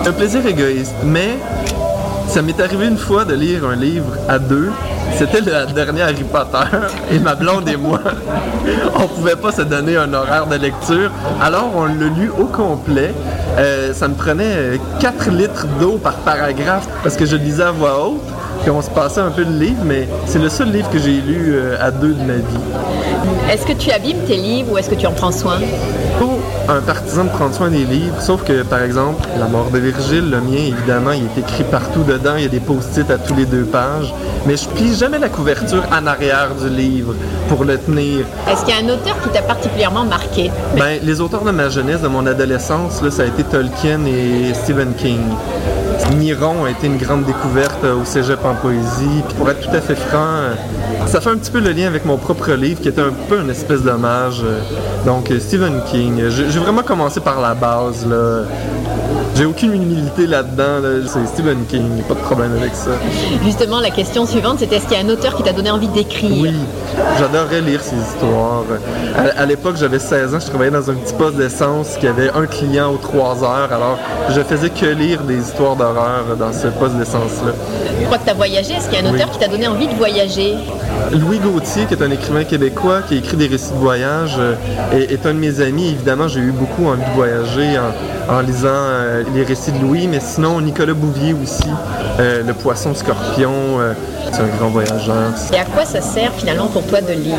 Un 0.06 0.12
plaisir 0.12 0.44
égoïste, 0.46 0.94
mais 1.04 1.36
ça 2.32 2.40
m'est 2.40 2.58
arrivé 2.62 2.86
une 2.86 2.96
fois 2.96 3.26
de 3.26 3.34
lire 3.34 3.66
un 3.66 3.76
livre 3.76 4.16
à 4.26 4.38
deux. 4.38 4.70
C'était 5.18 5.42
le 5.42 5.70
dernier 5.74 6.00
Harry 6.00 6.24
Potter 6.24 6.78
et 7.10 7.18
ma 7.18 7.34
blonde 7.34 7.68
et 7.68 7.76
moi, 7.76 8.00
on 8.96 9.06
pouvait 9.06 9.36
pas 9.36 9.52
se 9.52 9.60
donner 9.60 9.98
un 9.98 10.14
horaire 10.14 10.46
de 10.46 10.56
lecture. 10.56 11.10
Alors 11.42 11.70
on 11.74 11.84
l'a 11.84 12.06
lu 12.06 12.30
au 12.30 12.46
complet. 12.46 13.12
Euh, 13.58 13.92
ça 13.92 14.08
me 14.08 14.14
prenait 14.14 14.80
4 14.98 15.30
litres 15.30 15.66
d'eau 15.78 15.98
par 15.98 16.14
paragraphe 16.14 16.88
parce 17.02 17.16
que 17.16 17.26
je 17.26 17.36
lisais 17.36 17.64
à 17.64 17.70
voix 17.70 18.02
haute. 18.02 18.22
Puis 18.62 18.70
on 18.70 18.80
se 18.80 18.88
passait 18.88 19.20
un 19.20 19.30
peu 19.30 19.44
le 19.44 19.58
livre, 19.58 19.82
mais 19.84 20.08
c'est 20.24 20.38
le 20.38 20.48
seul 20.48 20.72
livre 20.72 20.88
que 20.88 20.98
j'ai 20.98 21.20
lu 21.20 21.52
euh, 21.52 21.76
à 21.78 21.90
deux 21.90 22.14
de 22.14 22.22
ma 22.22 22.36
vie. 22.36 23.50
Est-ce 23.50 23.66
que 23.66 23.74
tu 23.74 23.90
abîmes 23.90 24.24
tes 24.26 24.36
livres 24.36 24.72
ou 24.72 24.78
est-ce 24.78 24.88
que 24.88 24.94
tu 24.94 25.06
en 25.06 25.12
prends 25.12 25.32
soin? 25.32 25.58
Un 26.68 26.80
partisan 26.80 27.24
de 27.24 27.30
prendre 27.30 27.54
soin 27.54 27.70
des 27.70 27.84
livres, 27.84 28.20
sauf 28.20 28.44
que, 28.44 28.62
par 28.62 28.82
exemple, 28.82 29.26
La 29.38 29.46
mort 29.46 29.70
de 29.70 29.78
Virgile, 29.78 30.30
le 30.30 30.40
mien, 30.40 30.58
évidemment, 30.68 31.12
il 31.12 31.24
est 31.24 31.40
écrit 31.40 31.64
partout 31.64 32.02
dedans, 32.02 32.36
il 32.36 32.42
y 32.42 32.46
a 32.46 32.48
des 32.48 32.60
post-it 32.60 33.10
à 33.10 33.18
tous 33.18 33.34
les 33.34 33.46
deux 33.46 33.64
pages, 33.64 34.12
mais 34.46 34.56
je 34.56 34.68
plie 34.68 34.94
jamais 34.94 35.18
la 35.18 35.28
couverture 35.28 35.82
en 35.92 36.06
arrière 36.06 36.50
du 36.54 36.68
livre 36.68 37.14
pour 37.48 37.64
le 37.64 37.78
tenir. 37.78 38.24
Est-ce 38.50 38.64
qu'il 38.64 38.74
y 38.74 38.78
a 38.78 38.82
un 38.82 38.94
auteur 38.94 39.20
qui 39.22 39.28
t'a 39.30 39.42
particulièrement 39.42 40.04
marqué? 40.04 40.50
Ben, 40.76 40.98
les 41.02 41.20
auteurs 41.20 41.44
de 41.44 41.50
ma 41.50 41.68
jeunesse, 41.68 42.00
de 42.02 42.08
mon 42.08 42.26
adolescence, 42.26 43.02
là, 43.02 43.10
ça 43.10 43.22
a 43.22 43.26
été 43.26 43.42
Tolkien 43.44 44.04
et 44.06 44.54
Stephen 44.54 44.94
King. 44.94 45.20
Miron 46.16 46.64
a 46.64 46.70
été 46.70 46.88
une 46.88 46.98
grande 46.98 47.24
découverte 47.24 47.84
au 47.84 48.04
cégep 48.04 48.44
en 48.44 48.54
poésie. 48.54 49.22
Puis 49.26 49.34
pour 49.36 49.48
être 49.50 49.60
tout 49.60 49.74
à 49.74 49.80
fait 49.80 49.94
franc, 49.94 50.50
ça 51.06 51.20
fait 51.20 51.30
un 51.30 51.36
petit 51.36 51.50
peu 51.50 51.60
le 51.60 51.70
lien 51.70 51.86
avec 51.86 52.04
mon 52.04 52.16
propre 52.16 52.52
livre 52.52 52.80
qui 52.80 52.88
était 52.88 53.00
un 53.00 53.12
peu 53.28 53.40
une 53.40 53.50
espèce 53.50 53.82
d'hommage. 53.82 54.42
Donc 55.06 55.32
Stephen 55.38 55.80
King. 55.90 56.28
J'ai 56.52 56.58
vraiment 56.58 56.82
commencé 56.82 57.18
par 57.18 57.40
la 57.40 57.54
base. 57.54 58.06
Là. 58.06 58.44
J'ai 59.34 59.46
aucune 59.46 59.74
humilité 59.74 60.26
là-dedans. 60.26 60.80
là. 60.82 60.88
C'est 61.06 61.26
Stephen 61.26 61.64
King, 61.66 62.02
pas 62.06 62.14
de 62.14 62.18
problème 62.20 62.52
avec 62.60 62.74
ça. 62.74 62.90
Justement, 63.42 63.80
la 63.80 63.90
question 63.90 64.26
suivante, 64.26 64.58
c'était 64.58 64.76
est-ce 64.76 64.86
qu'il 64.86 64.96
y 64.96 65.00
a 65.00 65.04
un 65.04 65.08
auteur 65.08 65.34
qui 65.34 65.42
t'a 65.42 65.52
donné 65.52 65.70
envie 65.70 65.88
d'écrire? 65.88 66.30
Oui, 66.42 66.52
j'adorais 67.18 67.62
lire 67.62 67.80
ces 67.82 67.96
histoires. 67.96 68.64
À, 69.16 69.40
à 69.42 69.46
l'époque, 69.46 69.76
j'avais 69.78 69.98
16 69.98 70.34
ans, 70.34 70.38
je 70.40 70.46
travaillais 70.46 70.70
dans 70.70 70.90
un 70.90 70.94
petit 70.94 71.14
poste 71.14 71.36
d'essence 71.36 71.96
qui 71.98 72.06
avait 72.06 72.30
un 72.30 72.46
client 72.46 72.92
aux 72.92 72.98
3 72.98 73.42
heures. 73.42 73.72
Alors, 73.72 73.98
je 74.28 74.40
faisais 74.42 74.68
que 74.70 74.86
lire 74.86 75.22
des 75.22 75.38
histoires 75.38 75.76
d'horreur 75.76 76.24
dans 76.38 76.52
ce 76.52 76.66
poste 76.68 76.96
d'essence-là. 76.96 77.52
Je 78.00 78.04
crois 78.04 78.18
que 78.18 78.24
tu 78.24 78.30
as 78.30 78.34
voyagé. 78.34 78.74
Est-ce 78.74 78.88
qu'il 78.90 79.00
y 79.02 79.02
a 79.02 79.08
un 79.08 79.12
Oui. 79.12 79.16
auteur 79.16 79.30
qui 79.30 79.38
t'a 79.38 79.48
donné 79.48 79.66
envie 79.66 79.88
de 79.88 79.94
voyager? 79.94 80.54
Louis 81.12 81.38
Gauthier, 81.38 81.86
qui 81.86 81.94
est 81.94 82.02
un 82.02 82.10
écrivain 82.10 82.44
québécois 82.44 83.00
qui 83.08 83.14
a 83.14 83.16
écrit 83.18 83.36
des 83.36 83.46
récits 83.46 83.72
de 83.72 83.78
voyage, 83.78 84.36
euh, 84.38 84.54
est, 84.92 85.10
est 85.12 85.26
un 85.26 85.32
de 85.34 85.38
mes 85.38 85.60
amis. 85.60 85.88
Évidemment, 85.88 86.28
j'ai 86.28 86.40
eu 86.40 86.52
beaucoup 86.52 86.86
envie 86.86 87.02
de 87.02 87.14
voyager 87.16 87.78
en, 87.78 88.34
en 88.34 88.40
lisant 88.40 88.68
euh, 88.68 89.21
les 89.34 89.44
récits 89.44 89.72
de 89.72 89.78
Louis, 89.78 90.06
mais 90.08 90.20
sinon, 90.20 90.60
Nicolas 90.60 90.94
Bouvier 90.94 91.34
aussi, 91.34 91.68
euh, 92.20 92.42
Le 92.42 92.54
Poisson 92.54 92.94
Scorpion, 92.94 93.52
euh, 93.80 93.92
c'est 94.32 94.40
un 94.40 94.48
grand 94.58 94.68
voyageur. 94.68 95.32
Et 95.52 95.58
à 95.58 95.64
quoi 95.64 95.84
ça 95.84 96.00
sert 96.00 96.32
finalement 96.32 96.66
pour 96.68 96.84
toi 96.86 97.00
de 97.00 97.12
lire? 97.12 97.36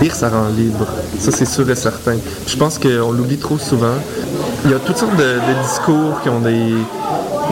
Lire, 0.00 0.14
ça 0.14 0.28
rend 0.28 0.48
libre. 0.48 0.86
Ça, 1.18 1.30
c'est 1.32 1.44
sûr 1.46 1.68
et 1.70 1.74
certain. 1.74 2.16
Je 2.46 2.56
pense 2.56 2.78
qu'on 2.78 3.12
l'oublie 3.12 3.38
trop 3.38 3.58
souvent. 3.58 3.94
Il 4.64 4.70
y 4.70 4.74
a 4.74 4.78
toutes 4.78 4.96
sortes 4.96 5.16
de, 5.16 5.22
de 5.22 5.62
discours 5.62 6.20
qui 6.22 6.28
ont 6.28 6.40
des 6.40 6.74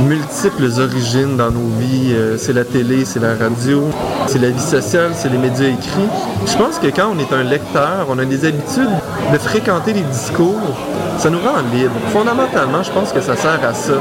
multiples 0.02 0.80
origines 0.80 1.36
dans 1.36 1.50
nos 1.50 1.68
vies. 1.78 2.12
Euh, 2.12 2.36
c'est 2.38 2.52
la 2.52 2.64
télé, 2.64 3.04
c'est 3.04 3.20
la 3.20 3.34
radio, 3.34 3.84
c'est 4.26 4.38
la 4.38 4.50
vie 4.50 4.60
sociale, 4.60 5.12
c'est 5.14 5.28
les 5.28 5.38
médias 5.38 5.68
écrits. 5.68 6.08
Je 6.46 6.56
pense 6.56 6.78
que 6.78 6.88
quand 6.88 7.12
on 7.14 7.18
est 7.18 7.32
un 7.32 7.42
lecteur, 7.42 8.06
on 8.08 8.18
a 8.18 8.24
des 8.24 8.44
habitudes 8.44 8.90
de 9.32 9.38
fréquenter 9.38 9.92
les 9.92 10.02
discours. 10.02 10.60
Ça 11.18 11.30
nous 11.30 11.38
rend 11.38 11.60
libre. 11.72 11.92
Fondamentalement, 12.12 12.82
je 12.82 12.90
pense 12.90 13.12
que 13.12 13.20
ça 13.20 13.36
sert 13.36 13.60
à 13.64 13.74
ça. 13.74 13.94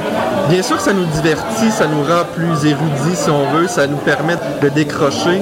Bien 0.50 0.64
sûr, 0.64 0.80
ça 0.80 0.94
nous 0.94 1.06
divertit, 1.06 1.72
ça 1.72 1.86
nous 1.88 2.04
rend 2.04 2.26
plus 2.36 2.70
érudits 2.70 3.16
si 3.16 3.30
on 3.30 3.52
veut, 3.52 3.68
ça 3.68 3.88
nous 3.88 3.98
permet 3.98 4.38
de 4.62 4.70
décrocher, 4.70 5.42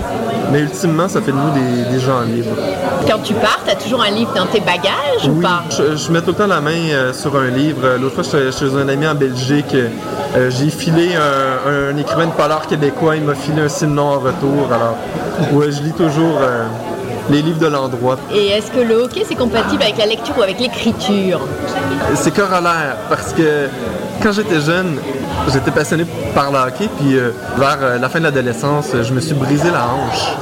mais 0.51 0.59
ultimement, 0.61 1.07
ça 1.07 1.21
fait 1.21 1.31
de 1.31 1.37
nous 1.37 1.51
des, 1.51 1.89
des 1.91 1.99
gens 1.99 2.21
libres. 2.21 2.55
Quand 3.07 3.19
tu 3.23 3.33
pars, 3.35 3.59
tu 3.65 3.71
as 3.71 3.75
toujours 3.75 4.01
un 4.01 4.11
livre 4.11 4.33
dans 4.35 4.45
tes 4.47 4.59
bagages 4.59 5.27
ou 5.27 5.41
pas? 5.41 5.63
je, 5.69 5.95
je 5.95 6.11
mets 6.11 6.21
tout 6.21 6.27
le 6.31 6.33
temps 6.35 6.47
la 6.47 6.61
main 6.61 6.71
euh, 6.91 7.13
sur 7.13 7.35
un 7.37 7.47
livre. 7.47 7.97
L'autre 8.01 8.15
fois, 8.15 8.23
j'étais 8.23 8.51
chez 8.57 8.73
un 8.75 8.87
ami 8.87 9.07
en 9.07 9.15
Belgique. 9.15 9.73
euh, 9.75 10.49
j'ai 10.51 10.69
filé 10.69 11.15
un, 11.15 11.91
un 11.93 11.97
écrivain 11.97 12.27
de 12.27 12.31
polar 12.31 12.67
québécois. 12.67 13.15
Il 13.15 13.23
m'a 13.23 13.35
filé 13.35 13.61
un 13.61 13.69
Simon 13.69 14.01
en 14.15 14.19
retour. 14.19 14.67
Alors, 14.73 14.95
ouais, 15.53 15.71
je 15.71 15.81
lis 15.81 15.93
toujours 15.93 16.37
euh, 16.41 16.65
les 17.29 17.41
livres 17.41 17.59
de 17.59 17.67
l'endroit. 17.67 18.17
Et 18.33 18.47
est-ce 18.47 18.71
que 18.71 18.79
le 18.79 18.95
hockey 19.03 19.23
c'est 19.27 19.35
compatible 19.35 19.83
avec 19.83 19.97
la 19.97 20.05
lecture 20.07 20.35
ou 20.37 20.41
avec 20.41 20.59
l'écriture? 20.59 21.41
C'est 22.15 22.33
corollaire 22.33 22.97
parce 23.09 23.33
que 23.33 23.67
quand 24.21 24.31
j'étais 24.31 24.59
jeune, 24.59 24.97
j'étais 25.51 25.71
passionné 25.71 26.05
par 26.33 26.51
le 26.51 26.57
hockey. 26.57 26.89
Puis 26.99 27.17
euh, 27.17 27.31
vers 27.57 27.77
euh, 27.81 27.97
la 27.97 28.09
fin 28.09 28.19
de 28.19 28.25
l'adolescence, 28.25 28.91
je 29.01 29.13
me 29.13 29.19
suis 29.19 29.33
brisé 29.33 29.69
la 29.71 29.85
hanche. 29.87 30.35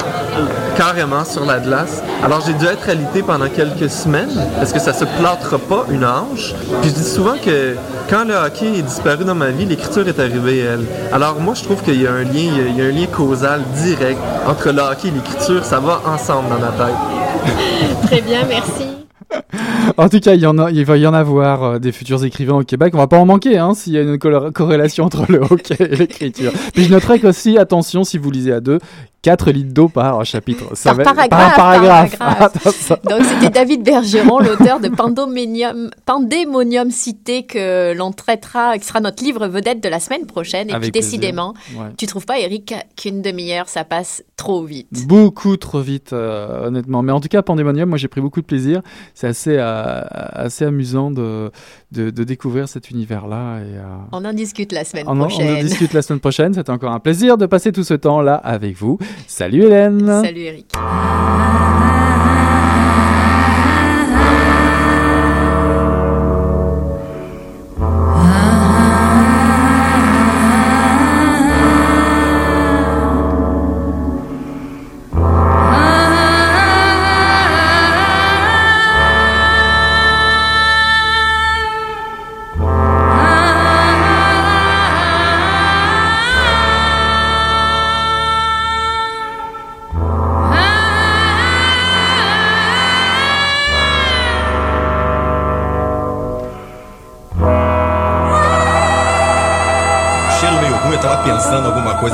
Carrément 0.76 1.24
sur 1.24 1.44
la 1.44 1.58
glace. 1.58 2.02
Alors 2.22 2.42
j'ai 2.46 2.52
dû 2.54 2.64
être 2.66 2.88
alité 2.88 3.22
pendant 3.22 3.48
quelques 3.48 3.90
semaines 3.90 4.30
parce 4.56 4.72
que 4.72 4.78
ça 4.78 4.92
se 4.92 5.04
plâtre 5.04 5.58
pas 5.58 5.84
une 5.90 6.04
hanche. 6.04 6.54
Puis 6.80 6.90
je 6.90 6.94
dis 6.94 7.04
souvent 7.04 7.36
que 7.44 7.74
quand 8.08 8.24
le 8.24 8.34
hockey 8.34 8.78
est 8.78 8.82
disparu 8.82 9.24
dans 9.24 9.34
ma 9.34 9.50
vie, 9.50 9.64
l'écriture 9.64 10.06
est 10.06 10.18
arrivée 10.18 10.58
elle. 10.58 10.84
Alors 11.12 11.40
moi 11.40 11.54
je 11.54 11.64
trouve 11.64 11.82
qu'il 11.82 12.00
y 12.00 12.06
a 12.06 12.12
un 12.12 12.24
lien, 12.24 12.72
y 12.76 12.80
a 12.80 12.84
un 12.84 12.90
lien 12.90 13.06
causal 13.06 13.62
direct 13.74 14.20
entre 14.46 14.70
le 14.70 14.82
hockey 14.82 15.08
et 15.08 15.12
l'écriture. 15.12 15.64
Ça 15.64 15.80
va 15.80 16.00
ensemble 16.06 16.48
dans 16.50 16.58
ma 16.58 16.68
tête. 16.68 18.06
Très 18.06 18.20
bien, 18.20 18.40
merci. 18.48 18.97
En 19.96 20.08
tout 20.08 20.20
cas, 20.20 20.34
il, 20.34 20.40
y 20.40 20.46
en 20.46 20.58
a, 20.58 20.70
il 20.70 20.84
va 20.84 20.96
y 20.96 21.06
en 21.06 21.14
avoir 21.14 21.62
euh, 21.64 21.78
des 21.78 21.92
futurs 21.92 22.24
écrivains 22.24 22.56
au 22.56 22.62
Québec. 22.64 22.92
On 22.94 22.98
va 22.98 23.06
pas 23.06 23.18
en 23.18 23.26
manquer 23.26 23.58
hein, 23.58 23.74
s'il 23.74 23.92
y 23.94 23.98
a 23.98 24.02
une 24.02 24.18
corrélation 24.18 25.04
entre 25.04 25.24
le 25.30 25.40
hockey 25.40 25.76
et 25.80 25.96
l'écriture. 25.96 26.52
Puis 26.74 26.84
je 26.84 26.90
noterai 26.90 27.18
qu'aussi, 27.20 27.58
attention, 27.58 28.04
si 28.04 28.18
vous 28.18 28.30
lisez 28.30 28.52
à 28.52 28.60
deux, 28.60 28.78
4 29.22 29.50
litres 29.50 29.74
d'eau 29.74 29.88
par 29.88 30.24
chapitre. 30.24 30.64
Ça 30.74 30.94
Par 30.94 31.14
va- 31.14 31.28
paragraphe, 31.28 31.56
Par 31.56 32.50
paragraphe. 32.52 32.92
Donc 33.04 33.22
c'était 33.24 33.50
David 33.50 33.82
Bergeron, 33.82 34.38
l'auteur 34.38 34.78
de 34.80 34.88
Pandémonium, 34.88 35.90
Pandémonium 36.06 36.90
Cité 36.90 37.42
que 37.44 37.94
l'on 37.96 38.12
traitera, 38.12 38.78
qui 38.78 38.86
sera 38.86 39.00
notre 39.00 39.22
livre 39.24 39.46
vedette 39.48 39.82
de 39.82 39.88
la 39.88 39.98
semaine 40.00 40.26
prochaine. 40.26 40.68
Et 40.70 40.72
Avec 40.72 40.82
puis 40.92 41.00
plaisir. 41.00 41.18
décidément, 41.18 41.54
Ouais. 41.76 41.86
tu 41.96 42.06
trouves 42.06 42.26
pas 42.26 42.38
Eric 42.38 42.74
qu'une 42.96 43.20
demi-heure 43.22 43.68
ça 43.68 43.84
passe 43.84 44.22
trop 44.36 44.62
vite? 44.64 45.06
Beaucoup 45.06 45.56
trop 45.56 45.80
vite, 45.80 46.12
euh, 46.12 46.68
honnêtement. 46.68 47.02
Mais 47.02 47.12
en 47.12 47.20
tout 47.20 47.28
cas, 47.28 47.42
Pandemonium, 47.42 47.88
moi 47.88 47.98
j'ai 47.98 48.08
pris 48.08 48.20
beaucoup 48.20 48.40
de 48.40 48.46
plaisir. 48.46 48.82
C'est 49.14 49.26
assez, 49.26 49.56
euh, 49.58 49.77
assez 49.82 50.64
amusant 50.64 51.10
de, 51.10 51.50
de, 51.92 52.10
de 52.10 52.24
découvrir 52.24 52.68
cet 52.68 52.90
univers-là. 52.90 53.58
Et, 53.60 53.76
euh, 53.76 53.82
On 54.12 54.24
en 54.24 54.32
discute 54.32 54.72
la 54.72 54.84
semaine 54.84 55.04
on, 55.06 55.12
en- 55.12 55.20
on 55.20 55.24
en 55.24 55.28
prochaine. 55.28 55.64
discute 55.64 55.92
la 55.92 56.02
semaine 56.02 56.20
prochaine. 56.20 56.54
C'était 56.54 56.70
encore 56.70 56.92
un 56.92 57.00
plaisir 57.00 57.36
de 57.38 57.46
passer 57.46 57.72
tout 57.72 57.84
ce 57.84 57.94
temps-là 57.94 58.34
avec 58.34 58.76
vous. 58.76 58.98
Salut 59.26 59.62
Hélène 59.64 60.06
Salut 60.22 60.40
Eric. 60.40 60.72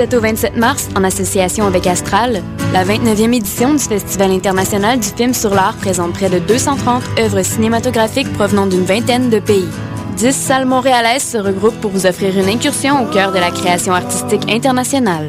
17 0.00 0.14
au 0.14 0.20
27 0.22 0.56
mars, 0.56 0.88
en 0.96 1.04
association 1.04 1.66
avec 1.66 1.86
Astral, 1.86 2.42
la 2.72 2.86
29e 2.86 3.34
édition 3.34 3.74
du 3.74 3.80
Festival 3.80 4.30
international 4.30 4.98
du 4.98 5.08
film 5.08 5.34
sur 5.34 5.54
l'art 5.54 5.74
présente 5.74 6.14
près 6.14 6.30
de 6.30 6.38
230 6.38 7.02
œuvres 7.18 7.42
cinématographiques 7.42 8.32
provenant 8.32 8.66
d'une 8.66 8.84
vingtaine 8.84 9.28
de 9.28 9.38
pays. 9.40 9.68
10 10.16 10.32
salles 10.32 10.64
montréalaises 10.64 11.24
se 11.24 11.36
regroupent 11.36 11.78
pour 11.82 11.90
vous 11.90 12.06
offrir 12.06 12.38
une 12.38 12.48
incursion 12.48 13.02
au 13.02 13.12
cœur 13.12 13.30
de 13.32 13.38
la 13.38 13.50
création 13.50 13.92
artistique 13.92 14.50
internationale. 14.50 15.28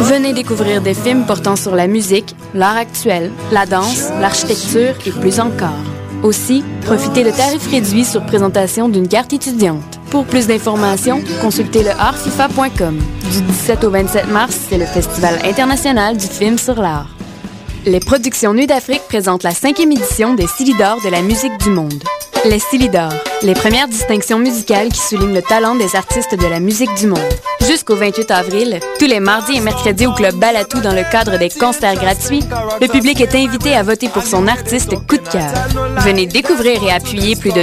Venez 0.00 0.32
découvrir 0.32 0.82
des 0.82 0.94
films 0.94 1.24
portant 1.24 1.54
sur 1.54 1.76
la 1.76 1.86
musique, 1.86 2.34
l'art 2.52 2.78
actuel, 2.78 3.30
la 3.52 3.64
danse, 3.64 4.10
l'architecture 4.20 4.96
et 5.06 5.12
plus 5.12 5.38
encore. 5.38 5.84
Aussi, 6.24 6.64
profitez 6.84 7.22
de 7.22 7.30
tarifs 7.30 7.70
réduits 7.70 8.04
sur 8.04 8.26
présentation 8.26 8.88
d'une 8.88 9.06
carte 9.06 9.32
étudiante. 9.32 9.99
Pour 10.10 10.24
plus 10.26 10.48
d'informations, 10.48 11.22
consultez 11.40 11.84
le 11.84 11.90
artfifa.com. 11.90 12.98
Du 13.30 13.42
17 13.42 13.84
au 13.84 13.90
27 13.90 14.26
mars, 14.26 14.58
c'est 14.68 14.76
le 14.76 14.84
Festival 14.84 15.38
international 15.44 16.16
du 16.16 16.26
film 16.26 16.58
sur 16.58 16.74
l'art. 16.74 17.06
Les 17.86 18.00
productions 18.00 18.52
Nuit 18.52 18.66
d'Afrique 18.66 19.02
présentent 19.08 19.44
la 19.44 19.52
cinquième 19.52 19.92
édition 19.92 20.34
des 20.34 20.48
Silidor 20.48 21.00
de 21.04 21.10
la 21.10 21.22
musique 21.22 21.56
du 21.58 21.70
monde. 21.70 22.02
Les 22.44 22.58
Silidor, 22.58 23.12
les 23.42 23.52
premières 23.52 23.86
distinctions 23.86 24.38
musicales 24.38 24.88
qui 24.88 25.00
soulignent 25.00 25.34
le 25.34 25.42
talent 25.42 25.74
des 25.74 25.94
artistes 25.94 26.34
de 26.34 26.46
la 26.46 26.58
musique 26.58 26.94
du 26.94 27.06
monde. 27.06 27.18
Jusqu'au 27.66 27.96
28 27.96 28.30
avril, 28.30 28.80
tous 28.98 29.06
les 29.06 29.20
mardis 29.20 29.58
et 29.58 29.60
mercredis 29.60 30.06
au 30.06 30.12
Club 30.12 30.36
Balatou 30.36 30.80
dans 30.80 30.94
le 30.94 31.04
cadre 31.10 31.38
des 31.38 31.50
concerts 31.50 31.96
gratuits, 31.96 32.42
le 32.80 32.88
public 32.88 33.20
est 33.20 33.34
invité 33.34 33.76
à 33.76 33.82
voter 33.82 34.08
pour 34.08 34.22
son 34.22 34.46
artiste 34.48 34.94
coup 35.06 35.18
de 35.18 35.28
cœur. 35.28 35.52
Venez 35.98 36.26
découvrir 36.26 36.82
et 36.82 36.90
appuyer 36.90 37.36
plus 37.36 37.52
de 37.52 37.58